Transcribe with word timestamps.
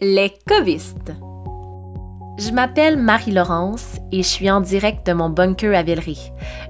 les 0.00 0.30
covistes. 0.46 1.12
Je 2.36 2.50
m'appelle 2.50 2.98
Marie-Laurence 2.98 3.96
et 4.12 4.22
je 4.22 4.28
suis 4.28 4.50
en 4.50 4.60
direct 4.60 5.06
de 5.06 5.14
mon 5.14 5.30
bunker 5.30 5.74
à 5.74 5.82
Villeray. 5.82 6.18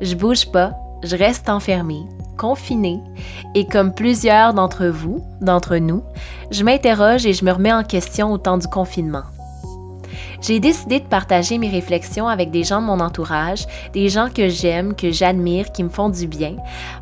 Je 0.00 0.14
bouge 0.14 0.46
pas, 0.52 0.74
je 1.02 1.16
reste 1.16 1.48
enfermée, 1.48 2.04
confinée 2.38 3.00
et 3.56 3.66
comme 3.66 3.92
plusieurs 3.92 4.54
d'entre 4.54 4.86
vous, 4.86 5.24
d'entre 5.40 5.78
nous, 5.78 6.04
je 6.52 6.62
m'interroge 6.62 7.26
et 7.26 7.32
je 7.32 7.44
me 7.44 7.50
remets 7.50 7.72
en 7.72 7.82
question 7.82 8.30
au 8.30 8.38
temps 8.38 8.58
du 8.58 8.68
confinement. 8.68 9.24
J'ai 10.40 10.60
décidé 10.60 11.00
de 11.00 11.06
partager 11.06 11.58
mes 11.58 11.70
réflexions 11.70 12.28
avec 12.28 12.52
des 12.52 12.62
gens 12.62 12.80
de 12.80 12.86
mon 12.86 13.00
entourage, 13.00 13.66
des 13.92 14.08
gens 14.08 14.28
que 14.32 14.48
j'aime, 14.48 14.94
que 14.94 15.10
j'admire, 15.10 15.72
qui 15.72 15.82
me 15.82 15.88
font 15.88 16.10
du 16.10 16.28
bien, 16.28 16.56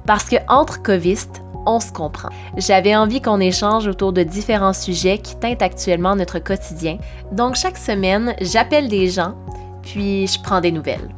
parce 0.06 0.24
que 0.24 0.36
entre 0.48 0.80
covistes, 0.80 1.43
on 1.66 1.80
se 1.80 1.92
comprend. 1.92 2.30
J'avais 2.56 2.96
envie 2.96 3.20
qu'on 3.20 3.40
échange 3.40 3.86
autour 3.86 4.12
de 4.12 4.22
différents 4.22 4.72
sujets 4.72 5.18
qui 5.18 5.36
teintent 5.36 5.62
actuellement 5.62 6.16
notre 6.16 6.38
quotidien. 6.38 6.98
Donc 7.32 7.56
chaque 7.56 7.78
semaine, 7.78 8.34
j'appelle 8.40 8.88
des 8.88 9.08
gens, 9.08 9.34
puis 9.82 10.26
je 10.26 10.40
prends 10.40 10.60
des 10.60 10.72
nouvelles. 10.72 11.08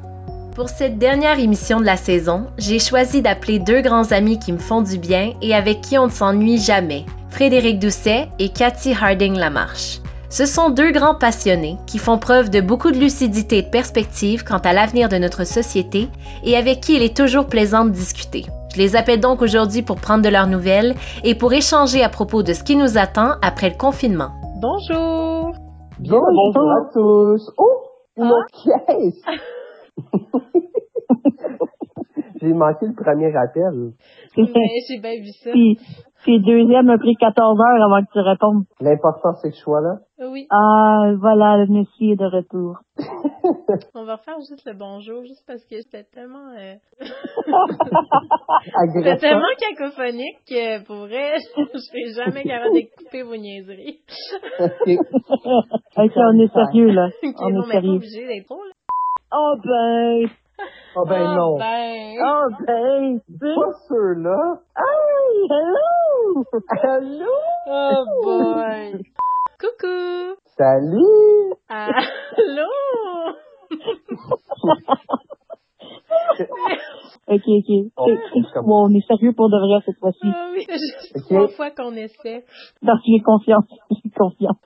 Pour 0.55 0.71
cette 0.71 0.99
dernière 0.99 1.39
émission 1.39 1.81
de 1.81 1.85
la 1.85 1.99
saison, 1.99 2.47
j'ai 2.57 2.79
choisi 2.79 3.21
d'appeler 3.21 3.59
deux 3.59 3.83
grands 3.83 4.11
amis 4.13 4.39
qui 4.39 4.53
me 4.53 4.59
font 4.59 4.81
du 4.81 4.97
bien 4.97 5.35
et 5.43 5.55
avec 5.55 5.83
qui 5.83 5.99
on 5.99 6.07
ne 6.07 6.11
s'ennuie 6.11 6.59
jamais, 6.59 7.05
Frédéric 7.29 7.79
Doucet 7.79 8.29
et 8.39 8.49
Cathy 8.49 8.95
Harding 8.99 9.37
Lamarche. 9.37 10.01
Ce 10.31 10.47
sont 10.47 10.71
deux 10.71 10.93
grands 10.93 11.15
passionnés 11.15 11.77
qui 11.87 11.99
font 11.99 12.19
preuve 12.19 12.51
de 12.51 12.61
beaucoup 12.61 12.91
de 12.91 12.99
lucidité 12.99 13.59
et 13.59 13.63
de 13.63 13.69
perspective 13.69 14.45
quant 14.45 14.59
à 14.59 14.73
l'avenir 14.73 15.09
de 15.09 15.19
notre 15.19 15.45
société 15.45 16.09
et 16.43 16.57
avec 16.57 16.81
qui 16.81 16.97
il 16.97 17.03
est 17.03 17.17
toujours 17.17 17.47
plaisant 17.47 17.85
de 17.85 17.91
discuter. 17.91 18.47
Je 18.77 18.83
les 18.83 18.95
appelle 18.95 19.21
donc 19.21 19.41
aujourd'hui 19.41 19.81
pour 19.81 19.97
prendre 19.97 20.23
de 20.23 20.29
leurs 20.29 20.49
nouvelles 20.49 20.97
et 21.25 21.35
pour 21.35 21.55
échanger 21.55 22.03
à 22.03 22.11
propos 22.11 22.43
de 22.43 22.53
ce 22.53 22.63
qui 22.63 22.77
nous 22.77 22.99
attend 22.99 23.31
après 23.41 23.71
le 23.71 23.77
confinement. 23.79 24.33
Bonjour! 24.61 25.55
Bonjour, 25.99 26.71
à 26.71 26.93
tous! 26.93 27.51
Oh! 27.57 27.65
Ah. 28.21 28.31
caisse! 28.53 29.23
J'ai 32.43 32.53
manqué 32.53 32.85
le 32.85 32.95
premier 32.95 33.35
appel. 33.35 33.93
j'ai 34.37 35.01
bien 35.01 35.23
vu 35.23 35.33
ça. 35.43 35.53
Puis 35.53 35.79
le 36.33 36.41
deuxième 36.41 36.91
a 36.91 36.99
pris 36.99 37.15
14 37.17 37.59
heures 37.61 37.85
avant 37.85 38.05
que 38.05 38.13
tu 38.13 38.21
répondes. 38.21 38.65
L'important, 38.81 39.35
c'est 39.41 39.51
que 39.51 39.57
je 39.57 39.61
sois 39.61 39.81
là. 39.81 39.99
Oui. 40.19 40.47
Ah, 40.51 41.13
voilà, 41.21 41.59
le 41.59 41.67
monsieur 41.67 42.13
est 42.13 42.17
de 42.17 42.25
retour. 42.25 42.79
On 43.95 44.05
va 44.05 44.17
refaire 44.17 44.39
juste 44.39 44.65
le 44.67 44.75
bonjour, 44.75 45.23
juste 45.25 45.45
parce 45.47 45.65
que 45.65 45.81
c'était 45.81 46.05
tellement... 46.05 46.51
Euh... 46.59 46.75
c'était 48.95 49.17
tellement 49.19 49.55
cacophonique 49.59 50.39
que, 50.49 50.85
pour 50.85 51.07
vrai, 51.07 51.35
je 51.57 51.79
serai 51.79 52.15
jamais 52.15 52.45
capable 52.45 52.75
d'écouter 52.75 53.23
vos 53.23 53.37
niaiseries. 53.37 54.01
OK. 54.61 54.89
OK, 55.97 56.13
on 56.17 56.39
est 56.41 56.53
sérieux, 56.53 56.91
là. 56.91 57.09
on 57.23 57.63
est 57.63 57.71
sérieux. 57.71 57.97
obligé 57.97 58.27
d'être 58.27 58.47
trop, 58.47 58.65
là. 58.65 58.73
Oh, 59.33 59.55
ben... 59.63 60.29
Oh 60.97 61.05
ben 61.05 61.21
oh, 61.21 61.35
non. 61.35 61.59
Ben. 61.59 62.17
Oh 62.25 62.49
ben. 62.67 63.21
Pas 63.39 63.73
ceux-là. 63.89 64.61
Hey, 64.77 65.47
hello. 65.51 66.45
Hello. 66.83 67.35
Oh 67.67 68.05
boy. 68.23 69.03
Coucou. 69.61 70.37
Salut. 70.57 71.53
Allô? 71.69 72.73
ok, 77.27 77.47
ok. 77.47 77.71
Oh, 77.97 78.07
bon, 78.63 78.87
on 78.87 78.95
est 78.95 79.07
sérieux 79.07 79.33
pour 79.37 79.51
de 79.51 79.59
vrai 79.59 79.83
cette 79.85 79.99
fois-ci. 79.99 80.19
Ah 80.25 80.51
oui, 80.53 80.65
c'est 80.67 81.19
okay. 81.19 81.35
trois 81.35 81.49
fois 81.49 81.71
qu'on 81.71 81.95
essaie. 81.95 82.45
Donc, 82.83 82.99
j'ai 83.07 83.21
confiance. 83.21 83.65
J'ai 83.91 84.11
confiance. 84.11 84.57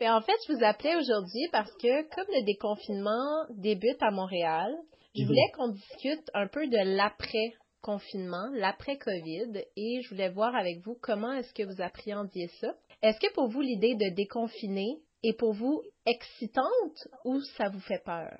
Ben, 0.00 0.14
en 0.14 0.20
fait, 0.20 0.36
je 0.46 0.52
vous 0.52 0.62
appelais 0.62 0.94
aujourd'hui 0.94 1.48
parce 1.50 1.72
que 1.72 2.02
comme 2.14 2.26
le 2.28 2.44
déconfinement 2.46 3.46
débute 3.50 4.00
à 4.00 4.12
Montréal, 4.12 4.72
je 5.16 5.24
voulais 5.24 5.50
qu'on 5.56 5.70
discute 5.70 6.30
un 6.34 6.46
peu 6.46 6.68
de 6.68 6.96
l'après-confinement, 6.96 8.48
l'après-COVID, 8.54 9.64
et 9.76 10.00
je 10.02 10.10
voulais 10.10 10.28
voir 10.28 10.54
avec 10.54 10.84
vous 10.84 10.96
comment 11.02 11.32
est-ce 11.32 11.52
que 11.52 11.64
vous 11.64 11.82
appréhendiez 11.82 12.46
ça. 12.60 12.74
Est-ce 13.02 13.18
que 13.18 13.34
pour 13.34 13.48
vous, 13.48 13.60
l'idée 13.60 13.96
de 13.96 14.14
déconfiner 14.14 15.00
est 15.24 15.36
pour 15.36 15.52
vous 15.52 15.82
excitante 16.06 17.08
ou 17.24 17.40
ça 17.56 17.68
vous 17.68 17.80
fait 17.80 18.02
peur? 18.04 18.38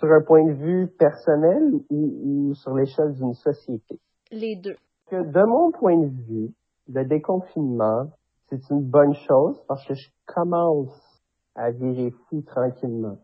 Sur 0.00 0.08
un 0.08 0.24
point 0.26 0.44
de 0.46 0.54
vue 0.54 0.88
personnel 0.98 1.74
ou, 1.90 2.54
sur 2.54 2.74
l'échelle 2.74 3.14
d'une 3.14 3.34
société? 3.34 4.00
Les 4.32 4.56
deux. 4.56 4.76
de 5.12 5.46
mon 5.46 5.70
point 5.70 5.96
de 5.96 6.10
vue, 6.26 6.52
le 6.88 7.04
déconfinement, 7.04 8.10
c'est 8.48 8.70
une 8.70 8.82
bonne 8.82 9.14
chose 9.14 9.60
parce 9.68 9.84
que 9.86 9.94
je 9.94 10.08
commence 10.26 11.22
à 11.54 11.70
virer 11.70 12.10
fou 12.28 12.42
tranquillement 12.42 13.18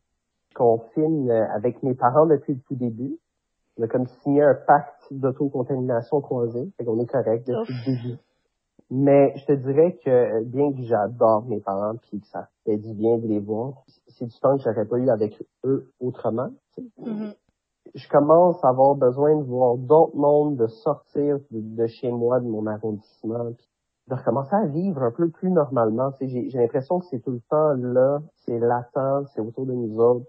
confine 0.53 1.31
euh, 1.31 1.47
avec 1.55 1.83
mes 1.83 1.95
parents 1.95 2.27
depuis 2.27 2.55
le 2.55 2.61
tout 2.61 2.75
début. 2.75 3.19
On 3.77 3.85
a 3.85 3.89
comme 3.89 4.07
signé 4.23 4.43
un 4.43 4.55
pacte 4.55 5.03
d'autocontamination 5.11 6.21
croisée, 6.21 6.71
fait 6.77 6.85
qu'on 6.85 7.01
est 7.01 7.07
correct 7.07 7.47
depuis 7.47 7.75
le 7.87 7.97
début. 7.97 8.19
Mais 8.91 9.33
je 9.37 9.47
te 9.47 9.53
dirais 9.53 9.99
que 10.05 10.45
bien 10.45 10.71
que 10.73 10.83
j'adore 10.83 11.47
mes 11.47 11.61
parents 11.61 11.97
puis 11.97 12.21
que 12.21 12.27
ça 12.27 12.49
fait 12.65 12.77
du 12.77 12.93
bien 12.93 13.17
de 13.17 13.27
les 13.27 13.39
voir, 13.39 13.85
c'est 14.09 14.27
du 14.27 14.39
temps 14.39 14.57
que 14.59 14.63
j'aurais 14.63 14.85
pas 14.85 14.99
eu 14.99 15.09
avec 15.09 15.43
eux 15.65 15.91
autrement. 15.99 16.51
Mm-hmm. 16.79 17.35
Je 17.95 18.09
commence 18.09 18.63
à 18.63 18.69
avoir 18.69 18.95
besoin 18.95 19.37
de 19.37 19.45
voir 19.45 19.79
d'autres 19.79 20.17
mondes, 20.17 20.57
de 20.57 20.67
sortir 20.67 21.39
de, 21.51 21.87
chez 21.87 22.11
moi, 22.11 22.41
de 22.41 22.47
mon 22.47 22.67
arrondissement, 22.67 23.53
puis 23.57 23.67
de 24.13 24.19
recommencer 24.19 24.55
à 24.55 24.67
vivre 24.67 25.03
un 25.03 25.11
peu 25.11 25.31
plus 25.31 25.51
normalement. 25.51 26.11
J'ai 26.21 26.49
l'impression 26.55 26.99
que 26.99 27.07
c'est 27.11 27.21
tout 27.21 27.33
le 27.33 27.41
temps 27.49 27.73
là, 27.79 28.19
c'est 28.47 28.59
latent, 28.59 29.27
c'est 29.35 29.41
autour 29.41 29.67
de 29.67 29.73
nous 29.73 29.99
autres 29.99 30.27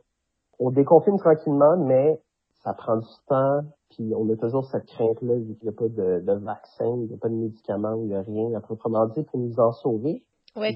on 0.60 0.72
déconfine 0.72 1.18
tranquillement, 1.18 1.78
mais 1.78 2.20
ça 2.64 2.74
prend 2.74 2.98
du 2.98 3.08
temps, 3.28 3.62
puis 3.90 4.14
on 4.16 4.30
a 4.32 4.36
toujours 4.38 4.66
cette 4.66 4.86
crainte-là, 4.86 5.36
vu 5.36 5.56
qu'il 5.56 5.64
n'y 5.64 5.70
a 5.70 5.78
pas 5.78 5.90
de, 5.90 6.40
vaccin, 6.40 6.86
il 6.86 7.08
n'y 7.08 7.14
a 7.14 7.18
pas 7.18 7.30
de 7.30 7.36
médicaments, 7.36 7.96
il 7.96 8.08
n'y 8.08 8.16
a 8.16 8.22
rien 8.22 8.54
à 8.56 8.62
proprement 8.62 9.06
dit 9.08 9.24
pour 9.24 9.40
nous 9.40 9.60
en 9.60 9.72
sauver. 9.72 10.24
Oui, 10.56 10.68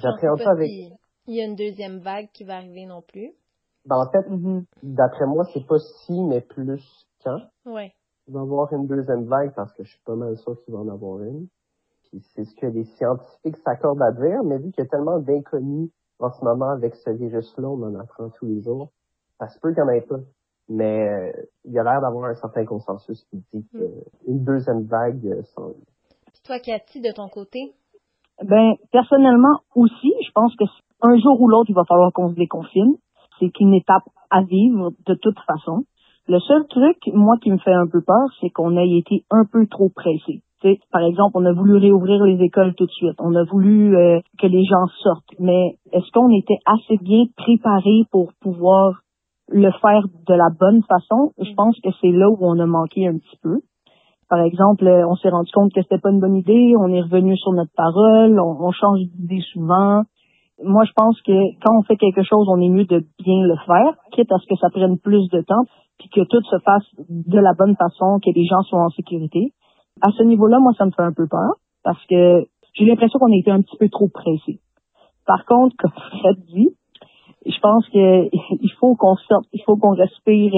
avec... 0.45 0.69
Il 1.29 1.35
y 1.35 1.41
a 1.41 1.45
une 1.45 1.55
deuxième 1.55 1.99
vague 1.99 2.29
qui 2.33 2.43
va 2.45 2.55
arriver 2.55 2.85
non 2.85 3.01
plus. 3.01 3.33
Ben, 3.85 3.97
en 3.97 4.09
fait, 4.09 4.25
d'après 4.83 5.25
moi, 5.25 5.43
c'est 5.53 5.65
pas 5.65 5.77
si, 5.77 6.23
mais 6.23 6.41
plus 6.41 7.05
quand. 7.23 7.39
Oui. 7.65 7.91
Il 8.27 8.33
va 8.33 8.39
y 8.39 8.43
avoir 8.43 8.71
une 8.73 8.87
deuxième 8.87 9.25
vague 9.25 9.53
parce 9.55 9.71
que 9.73 9.83
je 9.83 9.89
suis 9.89 10.03
pas 10.05 10.15
mal 10.15 10.35
sûr 10.37 10.57
qu'il 10.63 10.73
va 10.73 10.81
en 10.81 10.89
avoir 10.89 11.21
une. 11.21 11.47
Puis 12.09 12.21
c'est 12.33 12.45
ce 12.45 12.55
que 12.55 12.67
les 12.67 12.85
scientifiques 12.85 13.57
s'accordent 13.57 14.01
à 14.01 14.11
dire, 14.11 14.43
mais 14.43 14.57
vu 14.57 14.71
qu'il 14.71 14.83
y 14.83 14.87
a 14.87 14.89
tellement 14.89 15.19
d'inconnus 15.19 15.89
en 16.19 16.31
ce 16.31 16.43
moment 16.43 16.69
avec 16.69 16.95
ce 16.95 17.11
virus-là, 17.11 17.67
on 17.67 17.83
en 17.83 17.95
apprend 17.99 18.29
tous 18.29 18.45
les 18.45 18.61
jours 18.61 18.91
ça 19.39 19.47
se 19.47 19.59
peut 19.59 19.73
qu'il 19.73 19.83
n'y 19.83 19.89
en 19.89 19.93
ait 19.93 20.01
pas. 20.01 20.19
Mais 20.69 21.07
euh, 21.07 21.31
il 21.65 21.71
y 21.71 21.79
a 21.79 21.83
l'air 21.83 22.01
d'avoir 22.01 22.29
un 22.29 22.35
certain 22.35 22.65
consensus 22.65 23.23
qui 23.29 23.37
dit 23.53 23.65
qu'une 23.69 24.43
deuxième 24.43 24.83
vague 24.85 25.25
euh, 25.25 25.41
sans... 25.55 25.73
Toi, 26.43 26.59
Cathy, 26.59 27.01
de 27.01 27.13
ton 27.13 27.29
côté? 27.29 27.73
Ben, 28.43 28.73
personnellement 28.91 29.59
aussi, 29.75 30.13
je 30.25 30.31
pense 30.33 30.55
que 30.55 30.65
un 31.01 31.17
jour 31.17 31.39
ou 31.39 31.47
l'autre, 31.47 31.69
il 31.69 31.75
va 31.75 31.85
falloir 31.87 32.11
qu'on 32.11 32.29
se 32.29 32.35
déconfine. 32.35 32.95
C'est 33.39 33.59
une 33.59 33.73
étape 33.73 34.03
à 34.29 34.41
vivre 34.41 34.91
de 35.05 35.13
toute 35.13 35.39
façon. 35.45 35.83
Le 36.27 36.39
seul 36.39 36.67
truc, 36.67 36.97
moi, 37.13 37.35
qui 37.41 37.51
me 37.51 37.57
fait 37.59 37.73
un 37.73 37.87
peu 37.87 38.01
peur, 38.01 38.27
c'est 38.41 38.49
qu'on 38.49 38.75
ait 38.77 38.97
été 38.97 39.23
un 39.31 39.45
peu 39.45 39.67
trop 39.67 39.89
pressé. 39.89 40.41
Par 40.91 41.03
exemple, 41.03 41.31
on 41.35 41.45
a 41.45 41.53
voulu 41.53 41.77
réouvrir 41.77 42.23
les 42.23 42.43
écoles 42.43 42.73
tout 42.75 42.85
de 42.85 42.91
suite. 42.91 43.15
On 43.19 43.35
a 43.35 43.43
voulu 43.43 43.95
euh, 43.95 44.19
que 44.39 44.47
les 44.47 44.63
gens 44.63 44.85
sortent. 45.03 45.33
Mais 45.39 45.75
est-ce 45.93 46.11
qu'on 46.11 46.29
était 46.29 46.59
assez 46.65 46.97
bien 47.01 47.25
préparé 47.35 48.03
pour 48.11 48.31
pouvoir 48.41 49.01
le 49.49 49.71
faire 49.71 50.03
de 50.27 50.33
la 50.33 50.49
bonne 50.59 50.83
façon, 50.83 51.31
je 51.39 51.53
pense 51.53 51.79
que 51.81 51.89
c'est 52.01 52.11
là 52.11 52.29
où 52.29 52.37
on 52.41 52.59
a 52.59 52.65
manqué 52.65 53.07
un 53.07 53.17
petit 53.17 53.37
peu. 53.41 53.59
Par 54.29 54.41
exemple, 54.41 54.85
on 54.85 55.15
s'est 55.15 55.29
rendu 55.29 55.49
compte 55.53 55.71
que 55.73 55.81
c'était 55.81 55.99
pas 55.99 56.11
une 56.11 56.19
bonne 56.19 56.35
idée, 56.35 56.73
on 56.77 56.89
est 56.89 57.01
revenu 57.01 57.37
sur 57.37 57.53
notre 57.53 57.71
parole, 57.75 58.37
on, 58.39 58.71
change 58.71 58.99
d'idée 59.15 59.41
souvent. 59.53 60.01
Moi, 60.61 60.83
je 60.83 60.91
pense 60.93 61.21
que 61.21 61.31
quand 61.63 61.77
on 61.77 61.83
fait 61.83 61.95
quelque 61.95 62.23
chose, 62.23 62.45
on 62.49 62.59
est 62.59 62.67
mieux 62.67 62.85
de 62.85 63.05
bien 63.23 63.41
le 63.43 63.55
faire, 63.65 63.95
quitte 64.11 64.31
à 64.31 64.37
ce 64.39 64.47
que 64.47 64.59
ça 64.59 64.69
prenne 64.69 64.97
plus 64.99 65.29
de 65.29 65.41
temps, 65.41 65.63
puis 65.97 66.09
que 66.09 66.21
tout 66.21 66.41
se 66.43 66.57
fasse 66.59 67.07
de 67.07 67.39
la 67.39 67.53
bonne 67.57 67.75
façon, 67.77 68.19
que 68.19 68.31
les 68.35 68.45
gens 68.45 68.61
soient 68.63 68.83
en 68.83 68.89
sécurité. 68.89 69.53
À 70.01 70.11
ce 70.11 70.23
niveau-là, 70.23 70.59
moi, 70.59 70.73
ça 70.77 70.85
me 70.85 70.91
fait 70.91 71.03
un 71.03 71.13
peu 71.13 71.27
peur, 71.27 71.55
parce 71.83 72.03
que 72.05 72.45
j'ai 72.73 72.85
l'impression 72.85 73.19
qu'on 73.19 73.31
a 73.31 73.37
été 73.37 73.51
un 73.51 73.61
petit 73.61 73.77
peu 73.77 73.89
trop 73.89 74.07
pressé. 74.07 74.59
Par 75.25 75.45
contre, 75.45 75.75
comme 75.77 75.91
Fred 75.91 76.37
dit, 76.47 76.69
je 77.45 77.59
pense 77.59 77.87
que 77.89 78.29
il 78.61 78.71
faut 78.79 78.95
qu'on 78.95 79.15
sorte, 79.15 79.45
il 79.53 79.61
faut 79.63 79.77
qu'on 79.77 79.95
respire. 79.95 80.53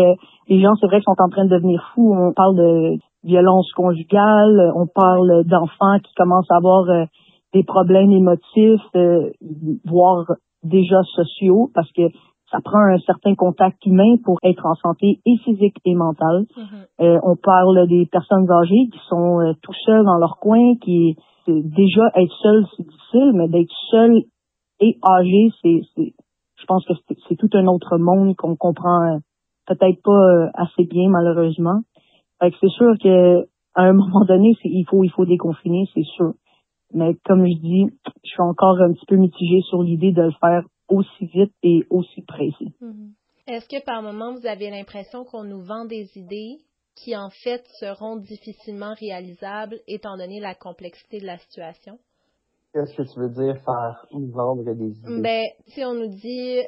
Les 0.47 0.61
gens, 0.61 0.75
c'est 0.79 0.87
vrai, 0.87 1.01
sont 1.01 1.15
en 1.17 1.29
train 1.29 1.45
de 1.45 1.49
devenir 1.49 1.91
fous. 1.93 2.13
On 2.13 2.33
parle 2.33 2.55
de 2.55 2.97
violence 3.23 3.71
conjugale, 3.73 4.71
on 4.75 4.87
parle 4.87 5.43
d'enfants 5.45 5.99
qui 6.03 6.13
commencent 6.15 6.49
à 6.51 6.57
avoir 6.57 6.89
euh, 6.89 7.05
des 7.53 7.63
problèmes 7.63 8.11
émotifs, 8.11 8.81
euh, 8.95 9.29
voire 9.85 10.25
déjà 10.63 11.01
sociaux, 11.15 11.69
parce 11.73 11.91
que 11.91 12.03
ça 12.51 12.59
prend 12.63 12.79
un 12.79 12.97
certain 12.99 13.35
contact 13.35 13.85
humain 13.85 14.15
pour 14.23 14.37
être 14.43 14.65
en 14.65 14.75
santé 14.75 15.19
et 15.25 15.37
physique 15.43 15.77
et 15.85 15.95
mentale. 15.95 16.45
Mm-hmm. 16.55 17.05
Euh, 17.05 17.19
on 17.23 17.35
parle 17.35 17.87
des 17.87 18.05
personnes 18.05 18.49
âgées 18.49 18.89
qui 18.91 18.99
sont 19.07 19.53
tout 19.61 19.73
seules 19.85 20.05
dans 20.05 20.17
leur 20.17 20.37
coin, 20.39 20.75
qui 20.81 21.15
déjà 21.47 22.11
être 22.15 22.33
seul 22.41 22.65
c'est 22.75 22.83
difficile, 22.83 23.31
mais 23.33 23.47
d'être 23.47 23.73
seul 23.91 24.23
et 24.79 24.97
âgés, 25.03 25.49
c'est, 25.61 25.81
je 25.97 26.65
pense 26.65 26.85
que 26.85 26.93
c'est 27.27 27.35
tout 27.35 27.49
un 27.53 27.67
autre 27.67 27.97
monde 27.97 28.35
qu'on 28.35 28.55
comprend 28.55 29.15
euh, 29.15 29.17
peut-être 29.67 30.01
pas 30.03 30.11
euh, 30.11 30.47
assez 30.53 30.85
bien 30.85 31.09
malheureusement. 31.09 31.81
Fait 32.39 32.51
que 32.51 32.57
c'est 32.61 32.69
sûr 32.69 32.93
que 33.01 33.45
à 33.75 33.83
un 33.83 33.93
moment 33.93 34.25
donné, 34.25 34.55
il 34.63 34.85
faut 34.89 35.03
il 35.03 35.11
faut 35.11 35.25
déconfiner, 35.25 35.85
c'est 35.93 36.03
sûr. 36.03 36.33
Mais 36.93 37.15
comme 37.25 37.45
je 37.45 37.59
dis, 37.59 37.85
je 38.23 38.29
suis 38.29 38.41
encore 38.41 38.79
un 38.81 38.93
petit 38.93 39.05
peu 39.05 39.15
mitigée 39.15 39.61
sur 39.69 39.83
l'idée 39.83 40.11
de 40.11 40.23
le 40.23 40.31
faire 40.39 40.63
aussi 40.89 41.25
vite 41.25 41.53
et 41.63 41.85
aussi 41.89 42.21
précis. 42.23 42.73
Mm-hmm. 42.81 43.11
Est-ce 43.47 43.67
que 43.67 43.83
par 43.83 44.01
moment 44.01 44.33
vous 44.33 44.45
avez 44.45 44.69
l'impression 44.69 45.23
qu'on 45.25 45.43
nous 45.43 45.63
vend 45.63 45.85
des 45.85 46.07
idées 46.15 46.57
qui 46.95 47.15
en 47.15 47.29
fait 47.29 47.65
seront 47.79 48.17
difficilement 48.17 48.93
réalisables 48.99 49.79
étant 49.87 50.17
donné 50.17 50.39
la 50.39 50.53
complexité 50.53 51.19
de 51.19 51.25
la 51.25 51.37
situation? 51.37 51.97
Qu'est-ce 52.73 52.95
que 52.95 53.11
tu 53.11 53.19
veux 53.19 53.29
dire 53.29 53.59
faire 53.63 54.05
nous 54.11 54.31
vendre 54.31 54.63
des 54.63 54.91
idées? 54.99 55.21
Ben, 55.21 55.45
si 55.67 55.83
on 55.83 55.95
nous 55.95 56.09
dit 56.09 56.59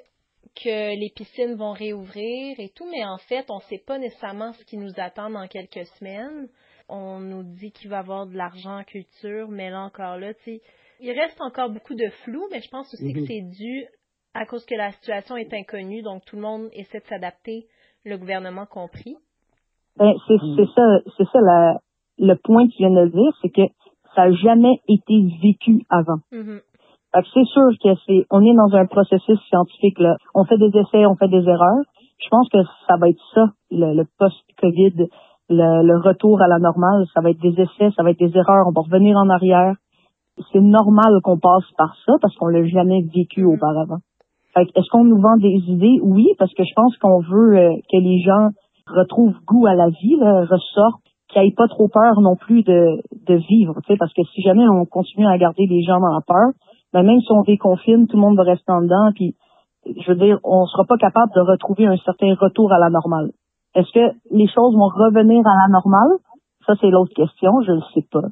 que 0.56 1.00
les 1.00 1.12
piscines 1.15 1.53
vont 1.56 1.74
réouvrir 1.74 2.59
et 2.59 2.69
tout, 2.69 2.89
mais 2.89 3.06
en 3.06 3.17
fait, 3.17 3.45
on 3.50 3.57
ne 3.57 3.63
sait 3.69 3.83
pas 3.85 4.00
nécessairement 4.00 4.53
ce 4.53 4.63
qui 4.65 4.77
nous 4.77 4.94
attend 4.97 5.29
dans 5.29 5.47
quelques 5.47 5.85
semaines. 6.00 6.50
On 6.89 7.19
nous 7.19 7.44
dit 7.44 7.71
qu'il 7.71 7.89
va 7.89 7.97
y 7.97 8.00
avoir 8.00 8.25
de 8.25 8.35
l'argent 8.35 8.79
en 8.79 8.83
culture, 8.83 9.50
mais 9.50 9.69
là 9.69 9.81
encore 9.81 10.17
là, 10.17 10.33
tu 10.33 10.44
sais, 10.44 10.62
il 11.00 11.12
reste 11.12 11.39
encore 11.39 11.69
beaucoup 11.69 11.95
de 11.95 12.09
flou, 12.24 12.47
mais 12.51 12.62
je 12.62 12.69
pense 12.69 12.94
aussi 12.94 13.13
que 13.13 13.19
mhm. 13.19 13.27
c'est 13.27 13.41
dû 13.41 13.85
à 14.33 14.45
cause 14.45 14.65
que 14.65 14.75
la 14.75 14.91
situation 14.91 15.35
est 15.37 15.53
inconnue, 15.53 16.01
donc 16.01 16.23
tout 16.25 16.35
le 16.35 16.41
monde 16.41 16.69
essaie 16.73 16.99
de 16.99 17.05
s'adapter, 17.05 17.65
le 18.05 18.17
gouvernement 18.17 18.65
compris. 18.65 19.17
Ben, 19.97 20.13
c'est 20.27 20.35
mm. 20.35 20.67
ça, 20.73 20.81
c'est 21.17 21.27
ça 21.31 21.39
le 22.17 22.35
point 22.35 22.67
que 22.67 22.71
tu 22.71 22.77
viens 22.77 22.91
de 22.91 23.09
dire, 23.09 23.31
c'est 23.41 23.49
que 23.49 23.67
ça 24.15 24.27
n'a 24.27 24.31
jamais 24.33 24.81
été 24.87 25.13
vécu 25.41 25.85
avant. 25.89 26.19
Mm-hmm. 26.31 26.61
C'est 27.13 27.45
sûr 27.45 27.69
que 27.83 27.99
c'est, 28.05 28.25
on 28.29 28.41
est 28.41 28.55
dans 28.55 28.73
un 28.77 28.85
processus 28.85 29.39
scientifique 29.49 29.99
là. 29.99 30.15
On 30.33 30.45
fait 30.45 30.57
des 30.57 30.71
essais, 30.77 31.05
on 31.05 31.15
fait 31.15 31.27
des 31.27 31.43
erreurs. 31.43 31.83
Je 32.23 32.29
pense 32.29 32.47
que 32.49 32.59
ça 32.87 32.95
va 32.97 33.09
être 33.09 33.21
ça, 33.33 33.47
le, 33.69 34.03
post-Covid, 34.17 35.07
le, 35.49 35.83
le, 35.83 35.97
retour 35.97 36.41
à 36.41 36.47
la 36.47 36.59
normale. 36.59 37.05
Ça 37.13 37.19
va 37.19 37.31
être 37.31 37.41
des 37.41 37.59
essais, 37.59 37.89
ça 37.97 38.03
va 38.03 38.11
être 38.11 38.19
des 38.19 38.37
erreurs. 38.37 38.65
On 38.67 38.71
va 38.71 38.81
revenir 38.81 39.17
en 39.17 39.27
arrière. 39.29 39.75
C'est 40.53 40.61
normal 40.61 41.19
qu'on 41.23 41.37
passe 41.37 41.69
par 41.77 41.93
ça 42.05 42.13
parce 42.21 42.33
qu'on 42.35 42.47
l'a 42.47 42.65
jamais 42.65 43.01
vécu 43.13 43.43
mm-hmm. 43.43 43.99
Auparavant. 44.51 44.71
est-ce 44.75 44.89
qu'on 44.89 45.03
nous 45.03 45.21
vend 45.21 45.38
des 45.38 45.59
idées? 45.68 46.00
Oui, 46.01 46.27
parce 46.38 46.53
que 46.53 46.63
je 46.63 46.74
pense 46.75 46.95
qu'on 46.98 47.19
veut 47.19 47.57
euh, 47.57 47.75
que 47.92 47.98
les 47.98 48.21
gens 48.21 48.50
retrouvent 48.88 49.36
goût 49.45 49.68
à 49.68 49.75
la 49.75 49.89
vie, 49.89 50.18
là, 50.18 50.42
ressortent, 50.42 51.01
qu'ils 51.30 51.42
n'aient 51.42 51.53
pas 51.56 51.68
trop 51.68 51.88
peur 51.88 52.19
non 52.21 52.36
plus 52.36 52.63
de, 52.63 53.01
de 53.27 53.36
vivre, 53.36 53.80
parce 53.98 54.13
que 54.13 54.24
si 54.33 54.42
jamais 54.42 54.68
on 54.68 54.86
continue 54.86 55.27
à 55.27 55.38
garder 55.38 55.65
les 55.68 55.83
gens 55.83 56.00
dans 56.00 56.13
la 56.13 56.21
peur, 56.25 56.51
ben 56.94 57.03
même 57.03 57.21
si 57.21 57.31
on 57.31 57.42
déconfine, 57.44 58.07
tout 58.07 58.18
le 58.18 58.21
monde 58.21 58.36
va 58.36 58.44
rester 58.44 58.71
en 58.71 58.81
dedans, 58.81 59.12
puis 59.15 59.36
je 59.86 60.12
veux 60.12 60.18
dire, 60.18 60.39
on 60.44 60.65
sera 60.65 60.83
pas 60.86 60.98
capable 60.98 61.31
de 61.33 61.42
retrouver 61.42 61.86
un 61.86 61.98
certain 61.98 62.33
retour 62.39 62.71
à 62.71 62.80
la 62.80 62.89
normale. 62.89 63.31
Est-ce 63.74 63.92
que 63.94 64.13
les 64.31 64.48
choses 64.48 64.75
vont 64.75 64.89
revenir 64.89 65.42
à 65.48 65.56
la 65.56 65.68
normale? 65.69 66.19
Ça, 66.65 66.74
c'est 66.80 66.89
l'autre 66.89 67.13
question, 67.15 67.51
je 67.65 67.71
ne 67.71 67.81
sais 67.94 68.06
pas. 68.12 68.27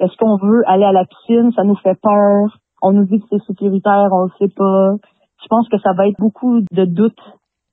Est-ce 0.00 0.16
qu'on 0.16 0.36
veut 0.36 0.62
aller 0.66 0.84
à 0.84 0.92
la 0.92 1.04
piscine? 1.04 1.52
Ça 1.52 1.62
nous 1.62 1.76
fait 1.76 1.98
peur. 2.02 2.58
On 2.82 2.92
nous 2.92 3.06
dit 3.06 3.20
que 3.20 3.26
c'est 3.30 3.44
sécuritaire, 3.46 4.08
on 4.12 4.24
ne 4.24 4.30
sait 4.38 4.52
pas. 4.54 4.96
Je 5.44 5.48
pense 5.48 5.68
que 5.68 5.78
ça 5.78 5.92
va 5.92 6.08
être 6.08 6.18
beaucoup 6.18 6.60
de 6.60 6.84
doutes 6.86 7.20